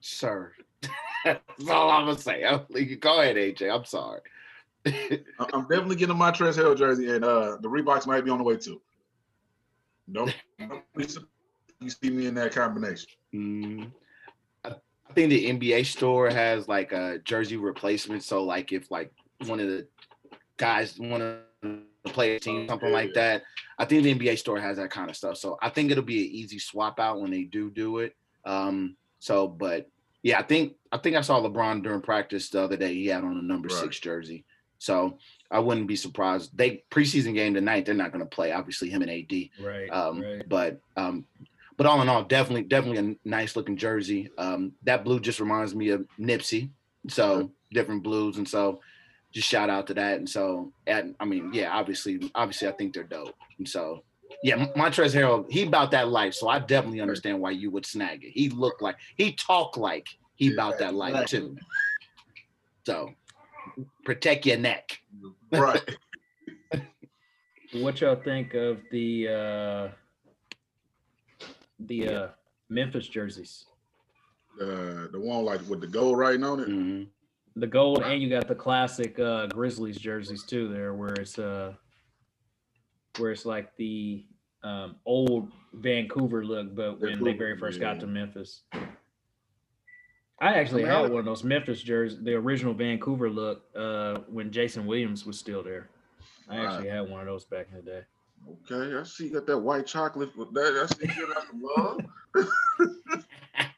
[0.00, 0.52] sir.
[1.24, 2.44] That's all I'm gonna say.
[2.44, 2.66] I'm-
[3.00, 3.74] Go ahead, AJ.
[3.74, 4.20] I'm sorry.
[4.86, 8.44] I'm definitely getting my Montrezl Harrell jersey, and uh, the Reeboks might be on the
[8.44, 8.80] way too.
[10.12, 11.28] Don't, don't be surprised
[11.68, 13.08] if you see me in that combination.
[13.34, 13.90] Mm,
[14.64, 14.74] I
[15.14, 18.22] think the NBA store has like a jersey replacement.
[18.22, 19.10] So like if like
[19.46, 19.86] one of the
[20.58, 21.22] guys want
[21.62, 23.42] to play a team, something like that,
[23.78, 25.38] I think the NBA store has that kind of stuff.
[25.38, 28.14] So I think it'll be an easy swap out when they do do it.
[28.44, 29.88] Um, so, but
[30.24, 32.94] yeah, I think I think I saw LeBron during practice the other day.
[32.94, 33.78] He had on a number Right.
[33.78, 34.44] six jersey.
[34.78, 35.18] So
[35.50, 36.56] I wouldn't be surprised.
[36.56, 37.84] They preseason game tonight.
[37.86, 38.50] They're not going to play.
[38.50, 39.50] Obviously, him and AD.
[39.60, 39.88] Right.
[39.90, 40.48] Um, right.
[40.48, 41.26] But um,
[41.76, 44.30] but all in all, definitely definitely a nice looking jersey.
[44.38, 46.70] Um, that blue just reminds me of Nipsey.
[47.08, 48.80] So different blues, and so
[49.30, 50.18] just shout out to that.
[50.18, 53.34] And so, and I mean, yeah, obviously, obviously, I think they're dope.
[53.58, 54.02] And so,
[54.44, 56.34] yeah, Montrezl Harrell, he about that life.
[56.34, 58.30] So I definitely understand why you would snag it.
[58.32, 61.56] He looked like he talked like he about that life too.
[62.84, 63.14] So
[64.04, 64.98] protect your neck.
[65.50, 65.82] Right.
[67.72, 69.88] What y'all think of the uh
[71.80, 72.28] the uh
[72.68, 73.64] Memphis jerseys?
[74.60, 76.68] uh, the one like with the gold writing on it.
[76.68, 77.08] Mhm.
[77.56, 81.74] The gold and you got the classic uh Grizzlies jerseys too there where it's uh
[83.18, 84.24] where it's like the
[84.64, 88.62] um old Vancouver look, but when they very first got to Memphis.
[90.40, 94.18] I actually I mean, had one of those Memphis jerseys, the original Vancouver look, uh,
[94.28, 95.88] when Jason Williams was still there.
[96.48, 96.66] I Right.
[96.66, 98.02] actually had one of those back in the day.
[98.70, 100.76] Okay, I see you got that white chocolate with that.
[100.82, 102.00] I see you got some love.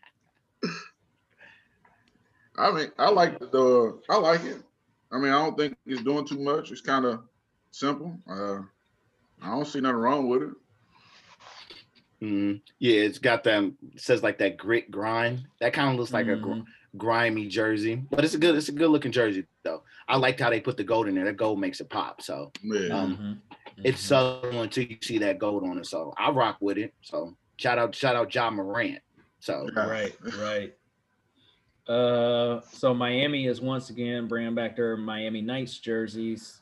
[2.59, 4.01] I mean, I like the, the.
[4.09, 4.63] I like it.
[5.13, 6.73] I mean, I don't think it's doing too much.
[6.73, 7.23] It's kind of
[7.71, 8.19] simple.
[8.29, 8.61] Uh,
[9.43, 10.51] I don't see nothing wrong with it.
[12.23, 12.61] Mhm.
[12.79, 13.77] Yeah, it's got them.
[13.97, 15.47] Says like that grit grind.
[15.61, 16.65] That kind of looks like a gr- Mhm.
[16.97, 18.55] grimy jersey, but it's a good.
[18.57, 19.83] It's a good looking jersey though.
[20.09, 21.25] I liked how they put the gold in there.
[21.25, 22.23] That gold makes it pop.
[22.23, 22.89] So Yeah.
[22.89, 23.17] Um,
[23.49, 23.85] Mhm.
[23.85, 24.07] it's Mhm.
[24.07, 25.87] subtle until you see that gold on it.
[25.87, 26.95] So I rock with it.
[27.03, 29.01] So shout out, shout out, Ja Morant.
[29.41, 29.87] So Yeah.
[29.87, 30.75] Right, right.
[31.87, 36.61] Uh, so Miami is once again bringing back their Miami Knights jerseys,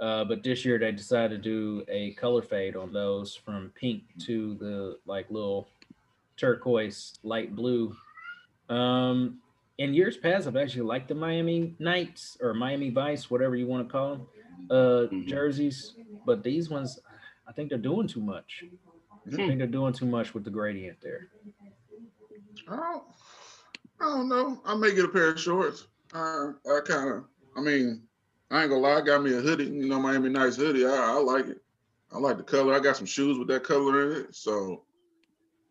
[0.00, 4.02] uh, but this year they decided to do a color fade on those from pink
[4.20, 5.68] to the like little
[6.36, 7.96] turquoise light blue.
[8.68, 9.40] Um,
[9.78, 13.86] in years past, I've actually liked the Miami Knights or Miami Vice, whatever you want
[13.86, 14.26] to call them,
[14.70, 15.26] uh, Mhm.
[15.26, 16.98] jerseys, but these ones,
[17.46, 18.64] I think they're doing too much.
[19.26, 21.28] I think they're doing too much with the gradient there.
[22.66, 23.04] I don't,
[24.00, 24.60] I don't know.
[24.64, 25.86] I may get a pair of shorts.
[26.12, 27.24] Uh, I kind of,
[27.56, 28.07] I mean,
[28.50, 28.96] I ain't gonna lie.
[28.96, 30.86] I got me a hoodie, you know, Miami Nice hoodie.
[30.86, 31.60] I, I like it.
[32.12, 32.74] I like the color.
[32.74, 34.34] I got some shoes with that color in it.
[34.34, 34.84] So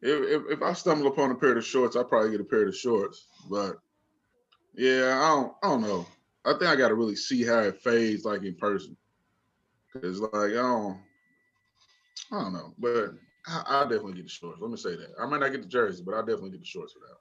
[0.02, 2.68] if, if, if I stumble upon a pair of shorts, I'll probably get a pair
[2.68, 3.28] of shorts.
[3.50, 3.78] But
[4.76, 6.06] yeah, I don't, I don't know.
[6.46, 8.96] I think I got to really see how it fades like in person.
[9.94, 11.00] Cause like I don't,
[12.32, 13.12] I don't know, but
[13.48, 14.60] I, I definitely get the shorts.
[14.62, 15.14] Let me say that.
[15.20, 17.18] I might not get the jersey, but I definitely get the shorts that.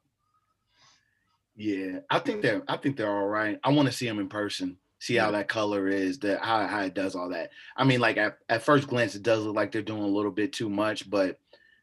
[1.57, 2.63] yeah, I think they're.
[2.69, 3.59] I think they're all right.
[3.65, 4.77] I want to see them in person.
[4.99, 6.19] See how that color is.
[6.21, 7.51] That how how it does all that.
[7.77, 10.31] I mean, like at, at first glance, it does look like they're doing a little
[10.31, 11.39] bit too much, but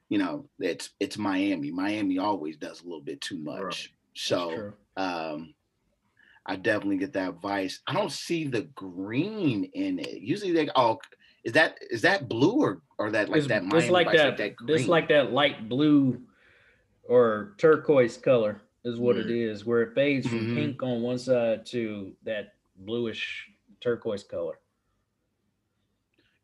[0.09, 1.71] you know, it's it's Miami.
[1.71, 3.93] Miami always does a little bit too much.
[4.15, 5.53] So um
[6.45, 7.81] I definitely get that vice.
[7.87, 10.21] I don't see the green in it.
[10.21, 10.99] Usually they oh
[11.43, 14.17] Is that is that blue or or that like it's, that it's Miami like Vice,
[14.17, 16.21] that, that it's like that light blue
[17.03, 19.51] or turquoise color is what it Yeah.
[19.51, 20.55] is, where it fades from Mhm.
[20.55, 23.49] pink on one side to that bluish
[23.81, 24.59] turquoise color.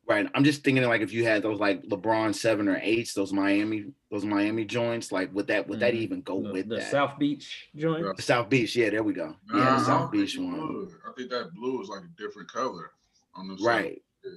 [0.08, 0.28] Right.
[0.34, 3.86] I'm just thinking like if you had those like LeBron seven or eights, those Miami,
[4.10, 5.98] those Miami joints, like would that would that Mhm.
[5.98, 6.90] even go The, with the that?
[6.90, 8.16] South Beach joint.
[8.18, 9.36] The South Beach, yeah, there we go.
[9.54, 10.74] Yeah, Nah, the South Beach one.
[10.80, 10.90] would.
[11.08, 12.92] I think that blue is like a different color
[13.36, 14.02] on the Right.
[14.26, 14.32] Yeah.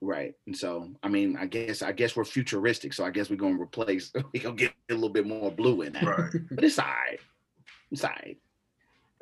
[0.00, 0.34] Right.
[0.46, 2.94] And so I mean, I guess I guess we're futuristic.
[2.94, 5.92] So I guess we're gonna replace we're gonna get a little bit more blue in
[5.92, 6.04] that.
[6.04, 6.30] Right.
[6.52, 7.20] But it's all right.
[7.90, 8.38] It's all right.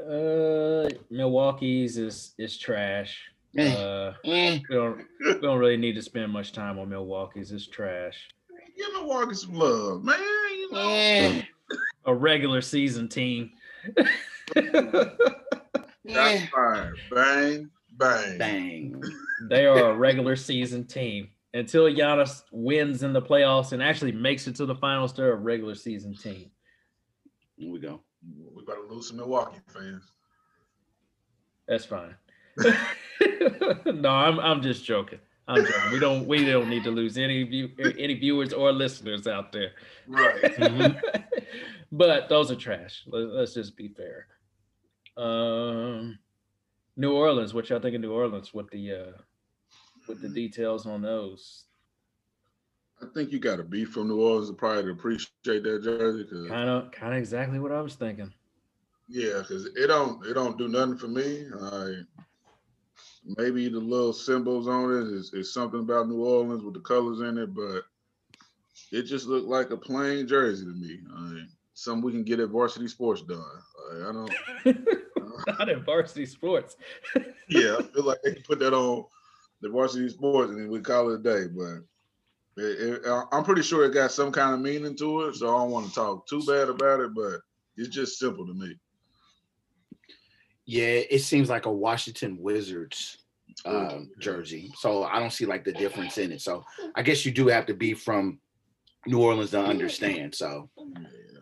[0.01, 3.19] Uh, Milwaukee's is is trash.
[3.57, 4.59] Eh, Uh, eh.
[4.69, 7.51] we don't we don't really need to spend much time on Milwaukee's.
[7.53, 8.29] It's trash.
[8.77, 10.19] Give Milwaukee some love, man.
[10.51, 10.89] You know.
[10.89, 11.43] Eh,
[12.07, 13.51] A regular season team.
[14.55, 16.95] That's fine.
[17.11, 18.39] Bang, bang.
[18.39, 19.03] Bang.
[19.51, 21.29] they are a regular season team.
[21.55, 25.37] Until Giannis wins in the playoffs and actually makes it to the finals, they're a
[25.37, 26.51] regular season team.
[27.57, 28.01] Here we go.
[28.69, 30.13] We better lose some Milwaukee fans.
[31.67, 32.15] That's fine.
[33.87, 35.21] no, I'm I'm just joking.
[35.47, 35.93] I'm joking.
[35.93, 39.73] We don't we don't need to lose any view any viewers or listeners out there.
[40.07, 40.43] Right.
[40.43, 41.01] Mhm.
[41.93, 43.05] but those are trash.
[43.07, 44.27] Let- Let's just be fair.
[45.17, 46.19] Um,
[46.97, 47.55] New Orleans.
[47.55, 49.13] What y'all think of New Orleans with the uh,
[50.09, 51.65] with the details on those?
[53.01, 56.27] I think you got to be from New Orleans to probably to appreciate that jersey
[56.49, 58.33] Kind of kind of exactly what I was thinking.
[59.09, 61.47] Yeah, because it don't it don't do nothing for me.
[61.61, 62.03] I
[63.37, 67.21] maybe the little symbols on it is, is something about New Orleans with the colors
[67.21, 67.83] in it, but
[68.93, 71.01] it just looked like a plain jersey to me.
[71.15, 71.43] I
[71.75, 73.39] something we can get at Varsity Sports done.
[73.93, 74.89] Like, I don't.
[75.59, 76.77] Not in varsity sports.
[77.49, 79.05] yeah, I feel like they can put that on
[79.61, 81.47] the varsity sports and then we call it a day.
[81.47, 85.49] But it, it, I'm pretty sure it got some kind of meaning to it, so
[85.55, 87.15] I don't want to talk too bad about it.
[87.15, 87.41] But
[87.77, 88.75] it's just simple to me.
[90.69, 93.17] Yeah, it seems like a Washington Wizards
[93.65, 94.71] um, jersey.
[94.77, 96.43] So I don't see like the difference in it.
[96.43, 96.63] So
[96.95, 98.39] I guess you do have to be from
[99.07, 100.35] New Orleans to understand.
[100.35, 100.69] So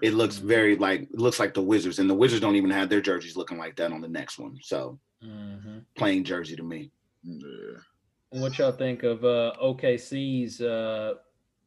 [0.01, 2.89] it looks very like it looks like the Wizards, and the Wizards don't even have
[2.89, 4.61] their jerseys looking like that on the next one.
[4.63, 5.85] So Mhm.
[5.97, 6.93] plain jersey to me.
[7.25, 7.79] Yeah.
[8.31, 11.15] What y'all think of uh, OKC's uh,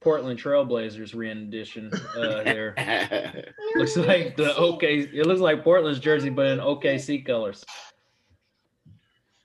[0.01, 2.73] Portland Trailblazers rendition uh, here?
[3.75, 4.99] looks like the OK.
[4.99, 7.65] It looks like Portland's jersey, but in OKC colors.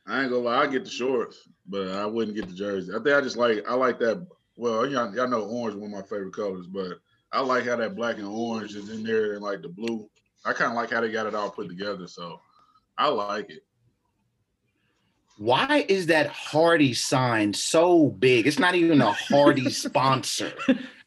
[0.07, 2.93] I ain't gonna lie, I get the shorts, but I wouldn't get the jersey.
[2.93, 4.27] I think I just like I like that.
[4.57, 6.99] Well, y'all, y'all know orange is one of my favorite colors, but
[7.33, 10.09] I like how that black and orange is in there and like the blue.
[10.45, 12.41] I kind of like how they got it all put together, so
[12.97, 13.65] I like it.
[15.37, 18.47] Why is that Hardy sign so big?
[18.47, 20.53] It's not even a Hardy sponsor.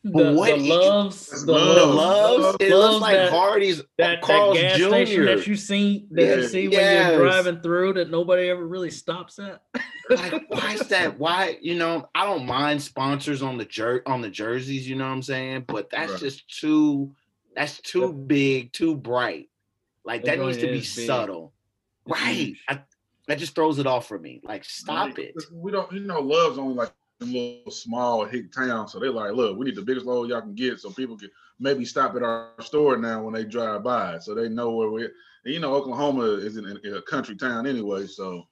[0.04, 1.76] The, what the loves, That's the love.
[1.76, 4.88] The loves, loves, it loves looks like that- Hardy's that, that gas Jr.
[4.88, 6.48] station that you see that you Yeah.
[6.48, 7.12] see when Yes.
[7.12, 9.62] you're driving through that nobody ever really stops at.
[10.10, 14.22] like why is that why you know i don't mind sponsors on the jer- on
[14.22, 16.22] the jerseys you know what i'm saying but that's Right.
[16.22, 17.14] just too
[17.54, 19.50] that's too big too bright
[20.06, 20.86] like That that needs to be big.
[20.86, 21.52] subtle
[22.08, 22.54] It's right.
[22.70, 22.80] I,
[23.28, 24.42] that just throws it off for me.
[24.44, 25.36] Like stop it.
[25.52, 29.34] We don't, you know, Love's only like a little small hick town, so they're like,
[29.34, 32.24] look, we need the biggest logo y'all can get, so people can maybe stop at
[32.24, 35.04] our store now when they drive by, so they know where we.
[35.04, 38.44] And you know, Oklahoma is in, in a country town anyway, so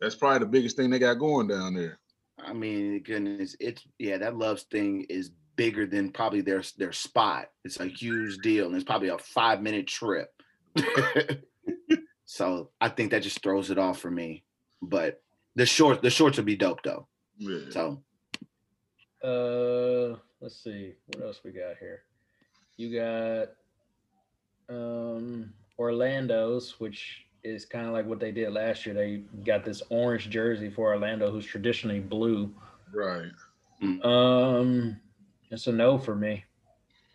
[0.00, 1.98] that's probably the biggest thing they got going down there.
[2.38, 7.46] i mean goodness it's yeah that loves thing is bigger than probably their their spot.
[7.64, 10.28] It's a huge deal and it's probably a five minute trip
[12.34, 14.42] so i think that just throws it off for me
[14.82, 15.22] but
[15.54, 17.06] the short the shorts would be dope though
[17.38, 17.70] Yeah.
[17.70, 18.02] so
[19.22, 22.02] Uh, let's see what else we got here.
[22.76, 23.48] You got
[24.68, 28.94] um Orlando's, which is kind of like what they did last year.
[28.94, 32.52] They got this orange jersey for Orlando, who's traditionally blue.
[32.92, 33.30] Right.
[34.02, 35.00] Um,
[35.50, 36.44] it's a no for me.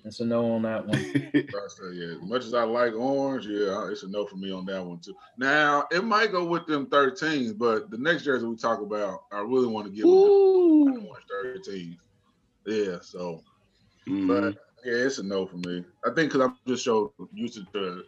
[0.05, 0.97] It's a no on that one.
[0.97, 2.15] I say, yeah.
[2.15, 4.99] As much as I like orange, yeah, it's a no for me on that one
[4.99, 5.13] too.
[5.37, 9.39] Now it might go with them 13s, but the next jersey we talk about, I
[9.41, 11.07] really want to get with the Ooh.
[11.09, 11.25] orange
[11.67, 11.97] 13s.
[12.65, 13.43] Yeah, so
[14.07, 14.27] Mhm.
[14.27, 15.83] but yeah, it's a no for me.
[16.05, 18.03] I think because I'm just so used to the,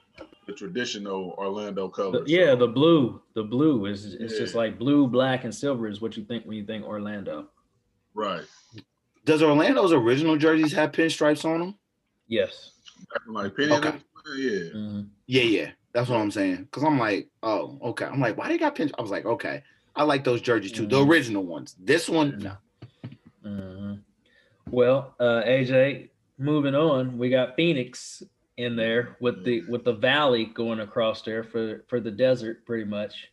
[0.48, 2.30] the traditional Orlando The- colors.
[2.32, 6.00] yeah, so, the blue, the blue is it's just like blue, black, and silver is
[6.00, 7.50] what you think when you think Orlando.
[8.14, 8.44] right.
[9.24, 11.76] Does Orlando's original jerseys have pinstripes on them?
[12.32, 12.72] Yes.
[13.14, 13.74] Acting like Penny.
[13.74, 13.94] Okay.
[14.38, 14.60] Yeah.
[14.74, 15.10] Mhm.
[15.28, 15.72] Yeah, yeah.
[15.92, 16.70] That's what I'm saying.
[16.72, 18.06] Cause I'm like, oh, okay.
[18.06, 18.90] I'm like, why they got pin?
[18.98, 19.62] I was like, okay.
[19.98, 21.10] I like those jerseys too, the Mhm.
[21.10, 21.76] original ones.
[21.78, 22.54] This one, no.
[23.46, 24.00] Mhm.
[24.70, 28.24] Well, uh, AJ, moving on, we got Phoenix
[28.56, 32.86] in there with the with the valley going across there for for the desert, pretty
[32.86, 33.30] much.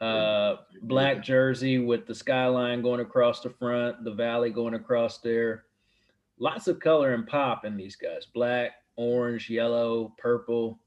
[0.00, 5.66] Uh, black jersey with the skyline going across the front, the valley going across there.
[6.38, 10.78] Lots of color and pop in these guys: black, orange, yellow, purple.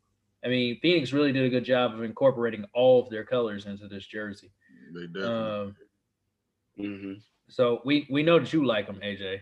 [0.45, 3.87] I mean, Phoenix really did a good job of incorporating all of their colors into
[3.87, 4.51] this jersey.
[4.93, 5.51] They definitely.
[5.51, 5.75] Um,
[6.79, 7.21] Mhm.
[7.49, 9.41] so we we know that you like them, AJ.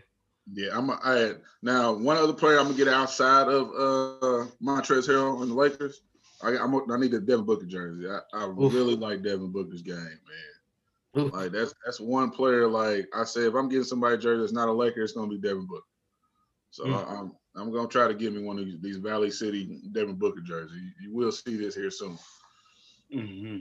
[0.54, 0.88] Yeah, I'm.
[0.90, 5.42] A, I had now one other player I'm gonna get outside of uh Montrezl Harrell
[5.42, 6.02] and the Lakers.
[6.42, 8.08] I I'm, a- I need a Devin Booker jersey.
[8.08, 8.72] I, I Oof.
[8.72, 11.24] really like Devin Booker's game, man.
[11.26, 11.32] Oof.
[11.32, 12.68] Like that's that's one player.
[12.68, 15.38] Like I said, if I'm getting somebody jersey that's not a Laker, it's gonna be
[15.38, 15.84] Devin Booker.
[16.76, 16.92] So Mm.
[17.08, 20.16] I, I'm I'm gonna try to get me one of these, these Valley City Devin
[20.16, 20.76] Booker jerseys.
[20.76, 22.18] You, you will see this here soon.
[23.10, 23.56] hmm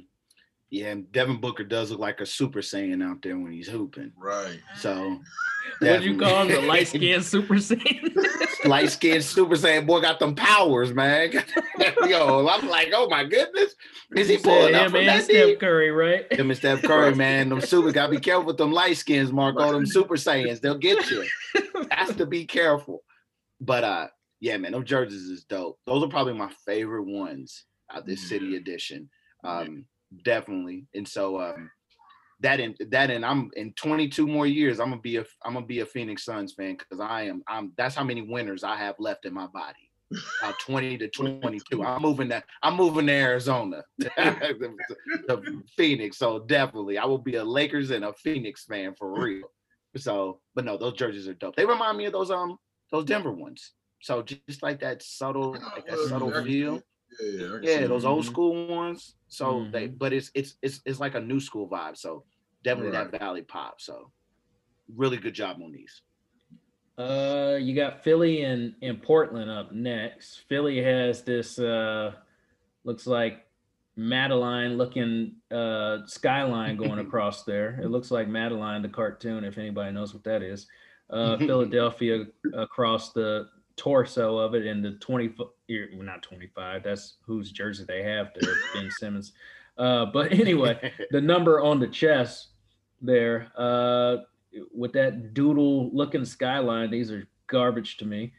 [0.69, 4.12] Yeah, and Devin Booker does look like a super saiyan out there when he's hooping.
[4.17, 4.60] Right.
[4.75, 5.21] So
[5.80, 6.49] What do you call him?
[6.49, 8.13] The light skinned super saiyan?
[8.65, 11.32] light skinned super saiyan boy got them powers, man.
[12.04, 13.75] Yo, I'm like, oh my goodness,
[14.13, 15.60] is he You said pulling up him from and that Steph deep?
[15.62, 16.30] Curry, right?
[16.36, 17.47] Them and Steph Curry, man.
[17.47, 19.56] Them super gotta be careful with them light skins, Mark.
[19.58, 21.23] All Them super saiyans, they'll get you.
[21.91, 23.05] Has to be careful.
[23.65, 24.08] But uh,
[24.39, 25.80] yeah, man, those jerseys is dope.
[25.88, 29.10] Those are probably my favorite ones out this city edition.
[29.43, 29.86] Um,
[30.23, 30.86] definitely.
[30.93, 31.69] And so um
[32.41, 35.65] that in that and I'm in 22 more years, I'm gonna be a I'm gonna
[35.65, 38.95] be a Phoenix Suns fan because I am I'm that's how many winners I have
[38.99, 39.91] left in my body.
[40.41, 41.84] About 20 to 22.
[41.84, 43.84] I'm moving that I'm moving to Arizona.
[44.01, 44.10] to,
[45.30, 45.41] to
[45.78, 46.17] Phoenix.
[46.17, 49.47] So definitely I will be a Lakers and a Phoenix fan for real.
[49.97, 51.56] So, but no, those jerseys are dope.
[51.56, 52.58] They remind me of those um
[52.91, 53.74] those Denver ones.
[54.02, 56.82] So just like that subtle, like that subtle I can see feel.
[57.19, 58.28] Yeah, yeah, Yeah, those old Mhm.
[58.28, 59.15] school ones.
[59.28, 59.98] So they, Mhm.
[59.98, 61.98] but it's it's it's it's like a new school vibe.
[61.98, 62.26] So
[62.63, 63.80] definitely that Valley pop.
[63.82, 64.12] So
[64.95, 66.02] really good job on these.
[66.98, 70.43] Uh, you got Philly and, and Portland up next.
[70.48, 72.13] Philly has this uh
[72.84, 73.45] looks like
[73.98, 77.80] Madeline looking uh skyline going across there.
[77.82, 80.67] It looks like Madeline the cartoon, if anybody knows what that is.
[81.10, 86.82] Uh Philadelphia across the torso of it and the 20 fo- eh, well, not 25
[86.82, 89.34] that's whose jersey they have there ben simmons.
[89.78, 92.50] Uh but anyway the number on the chest
[93.02, 94.18] there uh
[94.74, 98.34] with that doodle looking skyline these are garbage to me.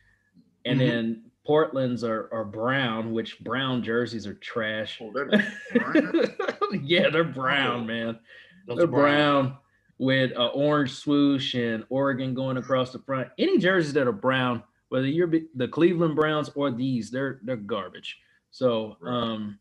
[0.65, 0.87] And Mhm.
[0.89, 5.01] then portland's are, are brown which brown jerseys are trash.
[5.01, 6.31] Oh, brown?
[6.83, 8.19] yeah they're brown man.
[8.67, 9.59] Those they're are brown
[9.99, 13.29] with an orange swoosh and Oregon going across the front.
[13.39, 17.57] Any jerseys that are brown, whether you're be- the Cleveland Browns or these, they're they're
[17.57, 18.19] garbage.
[18.51, 19.59] So um,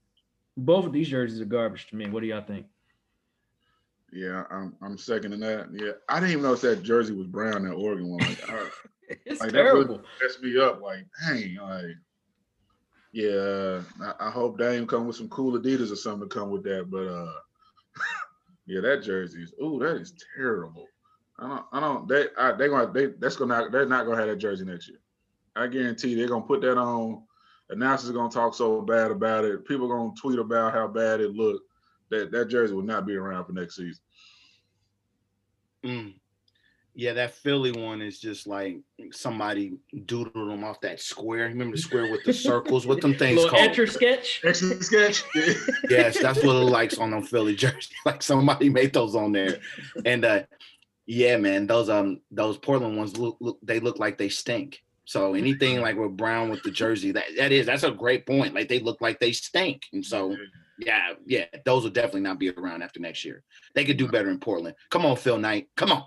[0.57, 2.09] both of these jerseys are garbage to me.
[2.09, 2.65] What do y'all think?
[4.11, 5.67] Yeah, I'm I'm seconding that.
[5.73, 7.63] Yeah, I didn't even know that jersey was brown.
[7.63, 8.67] That Oregon one, like, I,
[9.25, 10.01] It's Like, that really- terrible.
[10.21, 10.81] messed me up.
[10.81, 11.95] Like, dang, like,
[13.11, 13.81] yeah.
[14.01, 16.89] I, I hope Dame come with some cool Adidas or something to come with that.
[16.89, 17.31] But uh,
[18.65, 19.53] yeah, that jersey is.
[19.61, 20.87] Ooh, that is terrible.
[21.39, 21.65] I don't.
[21.71, 22.07] I don't.
[22.07, 22.27] They.
[22.37, 22.91] I, they gonna.
[22.91, 23.07] They.
[23.07, 23.69] That's gonna.
[23.69, 24.99] They're not gonna have that jersey next year.
[25.55, 27.23] I guarantee they're gonna put that on.
[27.69, 29.65] Announcers gonna talk so bad about it.
[29.65, 31.65] People gonna tweet about how bad it looked.
[32.09, 34.03] That that jersey will not be around for next season.
[35.83, 36.13] Mm.
[36.97, 38.79] Yeah, that Philly one is just like
[39.11, 41.47] somebody doodled them off that square.
[41.47, 42.87] Remember the square with the circles?
[42.87, 43.69] What them things Little called?
[43.69, 44.41] etch a sketch.
[44.45, 45.23] Extra sketch.
[45.89, 47.91] yes, that's what it likes on them Philly jerseys.
[48.05, 49.57] Like somebody made those on there.
[50.05, 50.43] And uh
[51.05, 54.81] yeah, man, those um those Portland ones look, look they look like they stink.
[55.03, 58.55] So anything like with brown with the jersey, that that is that's a great point.
[58.55, 59.83] Like they look like they stink.
[59.91, 60.33] And so
[60.79, 63.43] yeah, yeah, those will definitely not be around after next year.
[63.73, 64.75] They could do better in Portland.
[64.89, 65.67] Come on, Phil Knight.
[65.75, 66.03] Come on.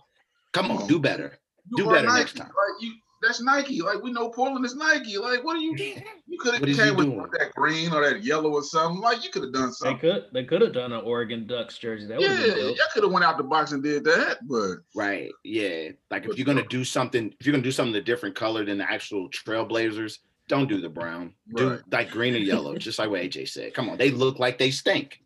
[0.53, 1.39] Come on, do better.
[1.71, 2.19] You Do better Nike.
[2.21, 2.49] next time.
[2.49, 3.83] Like you, that's Nike.
[3.83, 5.19] Like we know Portland is Nike.
[5.19, 5.75] Like what are you?
[5.77, 7.27] You could have What is he came with doing?
[7.39, 9.01] that green or that yellow or something.
[9.03, 9.99] Like you could have done something.
[10.01, 10.23] They something.
[10.31, 12.07] could they could have done an Oregon Ducks jersey.
[12.07, 14.39] That would Yeah, have been y'all could have went out the box and did that.
[14.49, 15.31] But Right.
[15.45, 15.91] Yeah.
[16.11, 18.79] Like if you're gonna do something, if you're gonna do something a different color than
[18.79, 21.35] the actual Trailblazers, don't do the brown.
[21.55, 21.81] Do Right.
[21.93, 23.75] like green or yellow, just like what AJ said.
[23.75, 25.20] Come on, they look like they stink.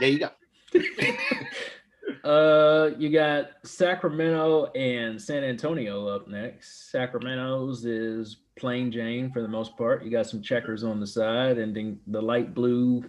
[0.00, 0.30] There you go.
[2.24, 6.90] Uh, you got Sacramento and San Antonio up next.
[6.90, 10.02] Sacramento's is plain Jane for the most part.
[10.02, 13.04] You got some checkers on the side, and then the light blue,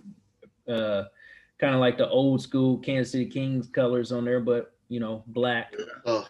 [0.68, 1.04] uh,
[1.60, 5.24] kind of like the old school Kansas City Kings colors on there, but you know,
[5.28, 5.74] black.
[6.06, 6.26] Ugh.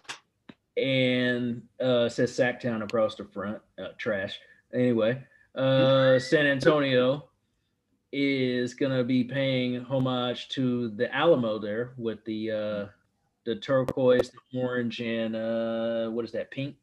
[0.78, 3.60] And uh, it says Sactown across the front.
[3.80, 4.40] Uh, trash.
[4.74, 5.24] Anyway,
[5.56, 7.30] uh, San Antonio.
[8.12, 12.86] Is gonna be paying homage to the Alamo there with the uh
[13.46, 16.76] the turquoise, the orange, and uh what is that pink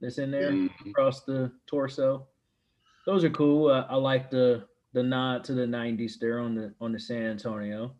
[0.00, 0.90] that's in there Mhm.
[0.90, 2.26] across the torso.
[3.06, 3.68] Those are cool.
[3.68, 7.22] Uh, I like the the nod to the '90s there on the on the San
[7.22, 7.94] Antonio.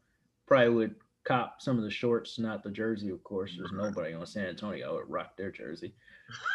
[0.47, 0.95] Probably would
[1.25, 3.55] cop some of the shorts, not the jersey, of course.
[3.57, 5.95] There's nobody on San Antonio would rock their jersey.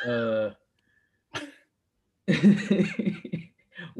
[0.05, 0.51] Uh,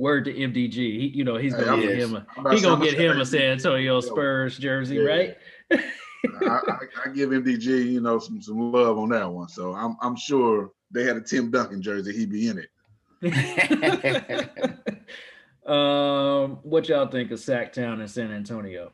[0.02, 0.74] word to MDG.
[0.74, 2.26] He, you know, he's gonna I'm- get him a
[2.56, 5.02] he gonna get him a San Antonio Spurs jersey, Yeah.
[5.04, 5.38] right?
[5.72, 5.84] I,
[6.45, 9.47] I, I give MDG, you know, some some love on that one.
[9.47, 12.70] So I'm I'm sure they had a Tim Duncan jersey, he'd be in it.
[15.70, 18.91] um, what y'all think of Sactown and San Antonio?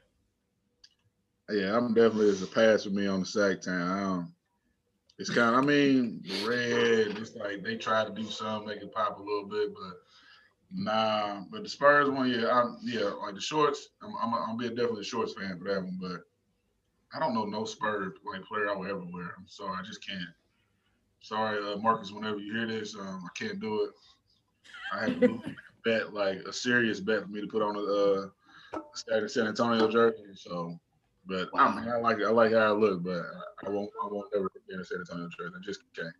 [1.49, 3.89] Yeah, I'm definitely it's a pass for me on the Sactown.
[4.03, 4.33] Um,
[5.17, 7.17] it's kind of, I mean, the red.
[7.17, 10.01] It's like they try to do something, make it pop a little bit, but
[10.71, 11.43] nah.
[11.51, 13.89] But the Spurs one, yeah, I'm, yeah, like the shorts.
[14.01, 16.21] I'm, I'm, I'm be definitely a shorts fan for that one, but
[17.13, 19.35] I don't know no Spurs like player I would ever wear.
[19.37, 20.21] I'm sorry, I just can't.
[21.21, 22.11] Sorry, uh, Marcus.
[22.11, 23.91] Whenever you hear this, um, I can't do it.
[24.93, 25.41] I have to
[25.85, 29.89] bet like a serious bet for me to put on a uh, Saturday San Antonio
[29.89, 30.23] jersey.
[30.35, 30.79] So.
[31.27, 32.25] But I mean, I like it.
[32.25, 33.21] I like how I look, but
[33.65, 33.89] I won't.
[34.01, 35.55] I won't ever get a San Antonio jersey.
[35.57, 36.13] I just can't.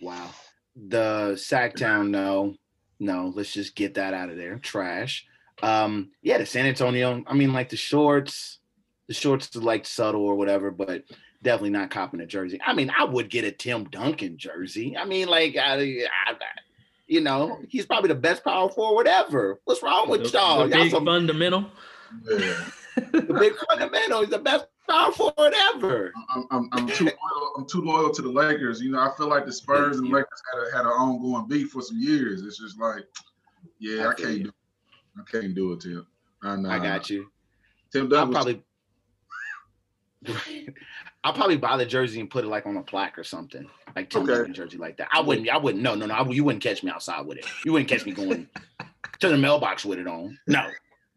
[0.00, 0.30] Wow.
[0.76, 2.54] The Sacktown, no,
[2.98, 3.32] no.
[3.34, 4.58] Let's just get that out of there.
[4.58, 5.26] Trash.
[5.62, 7.22] Um, yeah, the San Antonio.
[7.26, 8.58] I mean, like the shorts,
[9.08, 11.04] the shorts are like subtle or whatever, but
[11.42, 12.58] definitely not copping a jersey.
[12.64, 14.96] I mean, I would get a Tim Duncan jersey.
[14.96, 15.74] I mean, like, I,
[16.26, 16.34] I,
[17.06, 19.60] you know, he's probably the best power forward ever.
[19.64, 20.66] What's wrong with The- y'all?
[20.66, 21.66] the Y'all big some fundamental.
[22.28, 22.64] Yeah,
[23.12, 24.20] the big fundamental.
[24.20, 26.12] He's the best power forward ever.
[26.34, 27.52] I'm, I'm, I'm too loyal.
[27.56, 28.80] I'm too loyal to the Lakers.
[28.80, 31.70] You know, I feel like the Spurs and Lakers had a, had an ongoing beef
[31.70, 32.42] for some years.
[32.42, 33.04] It's just like,
[33.78, 34.44] yeah, I I, can't you.
[34.44, 34.52] do.
[35.18, 36.06] I can't do it, Tim.
[36.42, 36.70] I, know.
[36.70, 37.30] I got you.
[37.92, 38.62] Tim I'll probably
[41.24, 44.10] I'll probably buy the jersey and put it like on a plaque or something, like
[44.10, 44.34] Tim Okay.
[44.34, 45.08] Duncan jersey like that.
[45.12, 45.48] I wouldn't.
[45.48, 45.82] I wouldn't.
[45.82, 46.14] No, no, no.
[46.14, 47.46] I, you wouldn't catch me outside with it.
[47.64, 48.48] You wouldn't catch me going
[49.20, 50.38] to the mailbox with it on.
[50.46, 50.68] No,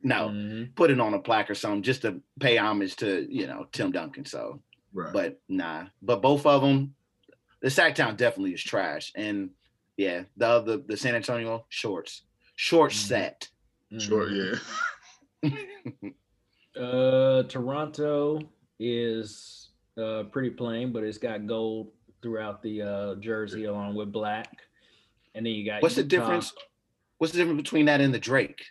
[0.07, 0.29] no.
[0.29, 0.75] Mhm.
[0.75, 3.91] Put it on a plaque or something just to pay homage to you know Tim
[3.91, 4.25] Duncan.
[4.25, 4.61] So,
[4.93, 5.13] right.
[5.13, 5.85] but nah.
[6.01, 6.95] But both of them,
[7.61, 9.11] the Sactown definitely is trash.
[9.15, 9.51] And
[9.97, 12.23] yeah, the other the San Antonio shorts,
[12.55, 12.95] short Mhm.
[12.95, 13.49] set.
[13.99, 14.27] Sure.
[14.27, 14.59] Mhm.
[15.43, 15.49] Yeah.
[16.75, 18.39] Uh, Toronto
[18.79, 21.91] is uh pretty plain, but it's got gold
[22.21, 24.55] throughout the uh jersey along with black.
[25.33, 26.53] And then you got What's the difference?
[27.17, 28.63] What's the difference between that and the Drake,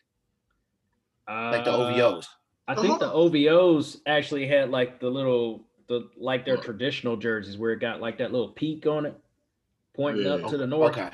[1.29, 2.27] like the Uh, OVOs?
[2.69, 7.73] I think the OVOs actually had like the little the like their traditional jerseys where
[7.73, 9.17] it got like that little peak on it,
[9.95, 10.49] pointing up Yeah.
[10.49, 10.99] to the north.
[10.99, 11.11] Okay.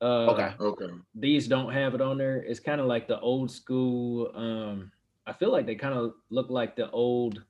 [0.00, 0.54] Uh, Okay.
[0.60, 0.88] Okay.
[1.14, 2.38] These don't have it on there.
[2.42, 4.32] It's kind of like the old school.
[4.34, 4.90] Um,
[5.26, 7.44] I feel like they kind of look like the old.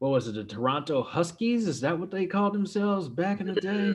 [0.00, 0.32] What was it?
[0.32, 1.66] The Toronto Huskies?
[1.66, 3.94] Is that what they called themselves back in the day?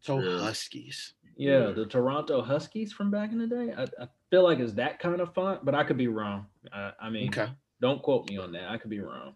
[0.00, 0.38] So Yeah.
[0.40, 1.14] Huskies.
[1.36, 1.72] Yeah, Yeah.
[1.72, 3.72] the Toronto Huskies from back in the day.
[3.76, 6.46] I, I feel like it's that kind of font, but I could be wrong.
[6.72, 7.50] I, I mean, Okay.
[7.80, 8.70] don't quote me on that.
[8.70, 9.34] I could be wrong.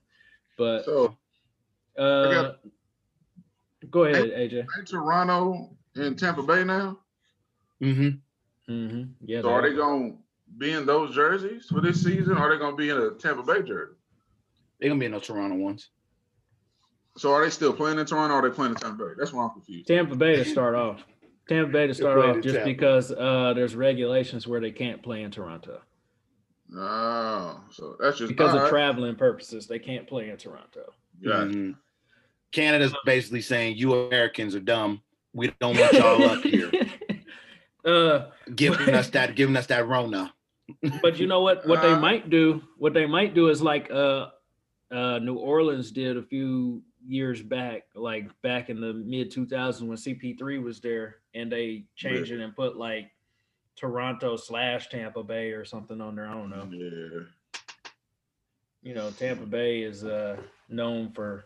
[0.57, 1.17] But So
[1.99, 2.61] uh, got-
[3.91, 4.67] go ahead, AJ.
[4.79, 6.99] ain't Toronto and Tampa Bay now.
[7.83, 8.73] Mm-hmm.
[8.73, 9.03] Mm-hmm.
[9.25, 9.43] Yeah.
[9.43, 10.15] So are they they gonna
[10.59, 12.35] be in those jerseys for this season?
[12.37, 13.95] Or are they gonna be in a Tampa Bay jersey?
[14.81, 15.89] They're gonna be in those Toronto ones.
[17.17, 18.35] So are they still playing in Toronto?
[18.35, 19.11] or Are they playing in Tampa Bay?
[19.19, 19.87] That's why I'm confused.
[19.87, 21.05] Tampa Bay to start off.
[21.49, 22.71] Tampa Bay to start off in just Tampa.
[22.71, 25.81] because uh, there's regulations where they can't play in Toronto
[26.77, 28.71] Oh, so that's just because of right.
[28.71, 29.67] traveling purposes.
[29.67, 30.93] They can't play in Toronto.
[31.21, 31.33] Yeah.
[31.45, 31.77] Mhm.
[32.53, 35.03] Canada's basically saying you Americans are dumb.
[35.35, 36.71] We don't want y'all up here.
[37.85, 38.27] uh,
[38.57, 40.33] Giving us that, giving us that Rona.
[41.03, 41.67] but you know what?
[41.67, 44.29] What they Uh, might do, what they might do is like uh,
[44.91, 49.97] uh, New Orleans did a few years back, like back in the mid 2000s when
[49.99, 53.11] CP3 was there, and they changed it and put like
[53.77, 56.27] Toronto slash Tampa Bay or something on there.
[56.29, 56.69] I don't know.
[56.73, 57.21] Yeah.
[58.83, 60.37] you know, Tampa Bay is uh,
[60.69, 61.45] known for.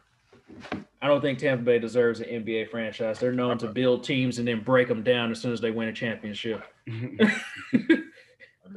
[1.02, 3.18] I don't think Tampa Bay deserves an NBA franchise.
[3.18, 5.88] They're known to build teams and then break them down as soon as they win
[5.88, 6.62] a championship.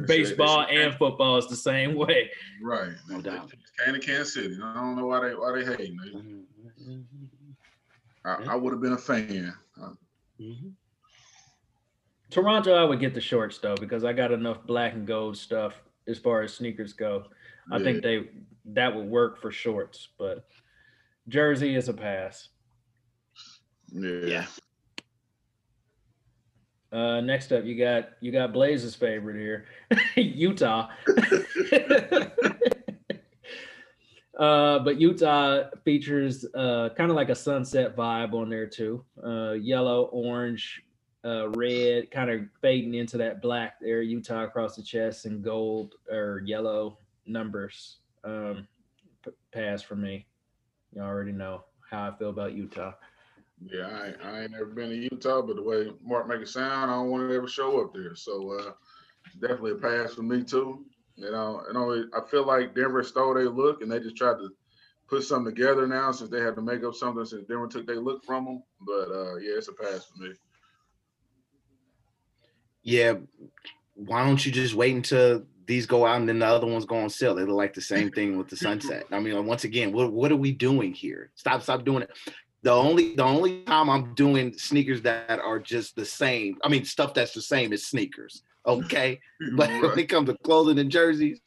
[0.07, 2.29] Baseball and football is the same way.
[2.61, 2.91] right.
[3.09, 3.51] No doubt.
[3.85, 4.57] Came to Kansas City.
[4.63, 5.97] I don't know why they why they hating.
[5.97, 7.01] They-
[8.23, 9.53] I, I would have been a fan.
[10.39, 10.71] Mhm.
[12.31, 15.73] Toronto, I would get the shorts though because I got enough black and gold stuff
[16.07, 17.25] as far as sneakers go.
[17.71, 18.29] I think they
[18.65, 20.47] that would work for shorts, but
[21.27, 22.49] jersey is a pass.
[23.91, 24.25] Yeah.
[24.25, 24.45] Yeah.
[26.91, 29.65] Uh, next up, you got you got Blaze's favorite here,
[30.15, 30.89] Utah.
[34.37, 39.05] uh, but Utah features uh, kind of like a sunset vibe on there too.
[39.23, 40.83] Uh, yellow, orange,
[41.25, 44.01] uh, red, kind of fading into that black there.
[44.01, 47.97] Utah across the chest and gold or yellow numbers.
[48.23, 48.67] Um,
[49.23, 50.25] p- pass for me.
[50.93, 52.93] You already know how I feel about Utah.
[53.63, 56.47] Yeah, I, ain't- I ain't never been to Utah, but the way Mark make it
[56.49, 58.15] sound, I don't want to ever show up there.
[58.15, 58.71] So uh,
[59.39, 60.85] definitely a pass for me too.
[61.15, 64.37] You know, you know, I feel like Denver stole their look, and they just tried
[64.37, 64.49] to
[65.07, 67.99] put something together now since they had to make up something since Denver took their
[67.99, 68.63] look from them.
[68.79, 70.33] But uh, yeah, it's a pass for me.
[72.83, 73.15] Yeah,
[73.93, 76.97] why don't you just wait until these go out and then the other ones go
[76.97, 77.35] on sale?
[77.35, 79.05] They look like the same thing with the sunset.
[79.11, 81.31] I mean, once again, what what are we doing here?
[81.35, 82.09] Stop, stop doing it.
[82.63, 86.85] The only the only time I'm doing sneakers that are just the same, I mean,
[86.85, 88.43] stuff that's the same is sneakers.
[88.65, 89.19] Okay,
[89.55, 91.39] but when it comes to clothing and jerseys,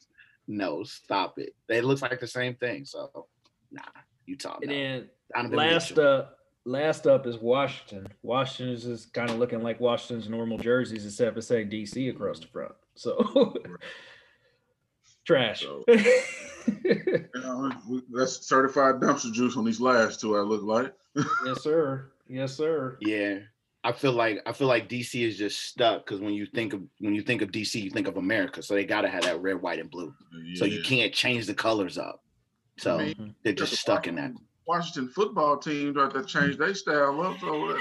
[0.47, 1.53] no, stop it.
[1.67, 2.85] They look like the same thing.
[2.85, 3.27] So,
[3.71, 3.81] nah,
[4.25, 4.59] Utah.
[4.61, 4.75] And No.
[4.75, 6.05] then Donovan last Mitchell.
[6.07, 6.25] uh
[6.65, 8.07] last up is Washington.
[8.23, 12.47] Washington's is kind of looking like Washington's normal jerseys, except for saying DC across the
[12.47, 12.73] front.
[12.95, 13.55] So
[15.25, 15.61] trash.
[15.61, 17.71] So- You know,
[18.11, 20.35] that's certified dumpster juice on these last two.
[20.35, 20.93] I look like.
[21.45, 22.11] yes, sir.
[22.27, 22.97] Yes, sir.
[23.01, 23.39] Yeah.
[23.83, 26.81] I feel like I feel like DC is just stuck because when you think of
[26.97, 28.63] when you think of DC, you think of America.
[28.63, 30.11] So they gotta have that red, white, and blue.
[30.55, 32.23] So you can't change the colors up.
[32.79, 33.35] So mean, Mhm.
[33.43, 34.31] they're just stuck in that.
[34.67, 37.39] Washington football team tried to change their style up.
[37.39, 37.77] So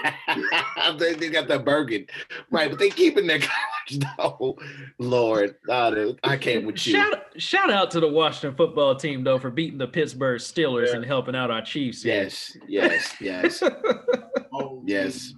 [0.78, 2.06] uh, they, they got that Bergen,
[2.50, 2.68] right?
[2.70, 4.58] But they keeping their college though.
[4.98, 6.92] Lord, God, I can't with you.
[6.94, 10.96] Shout shout out to the Washington football team though for beating the Pittsburgh Steelers Yeah.
[10.96, 12.02] and helping out our Chiefs.
[12.02, 12.22] here.
[12.22, 13.62] Yes, yes, yes,
[14.52, 15.32] oh, Yes.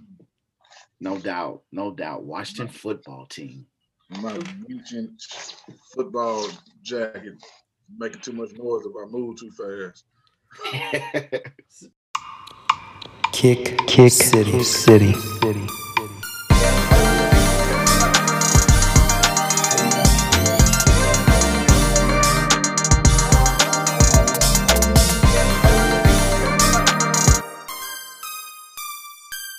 [0.99, 2.23] no doubt, no doubt.
[2.23, 3.65] Washington football team.
[4.21, 4.37] My
[4.69, 5.21] ancient
[5.93, 6.47] football
[6.81, 7.33] jacket
[7.97, 10.03] making too much noise if I move too fast.
[13.31, 15.76] Kick, kick, city, city, city.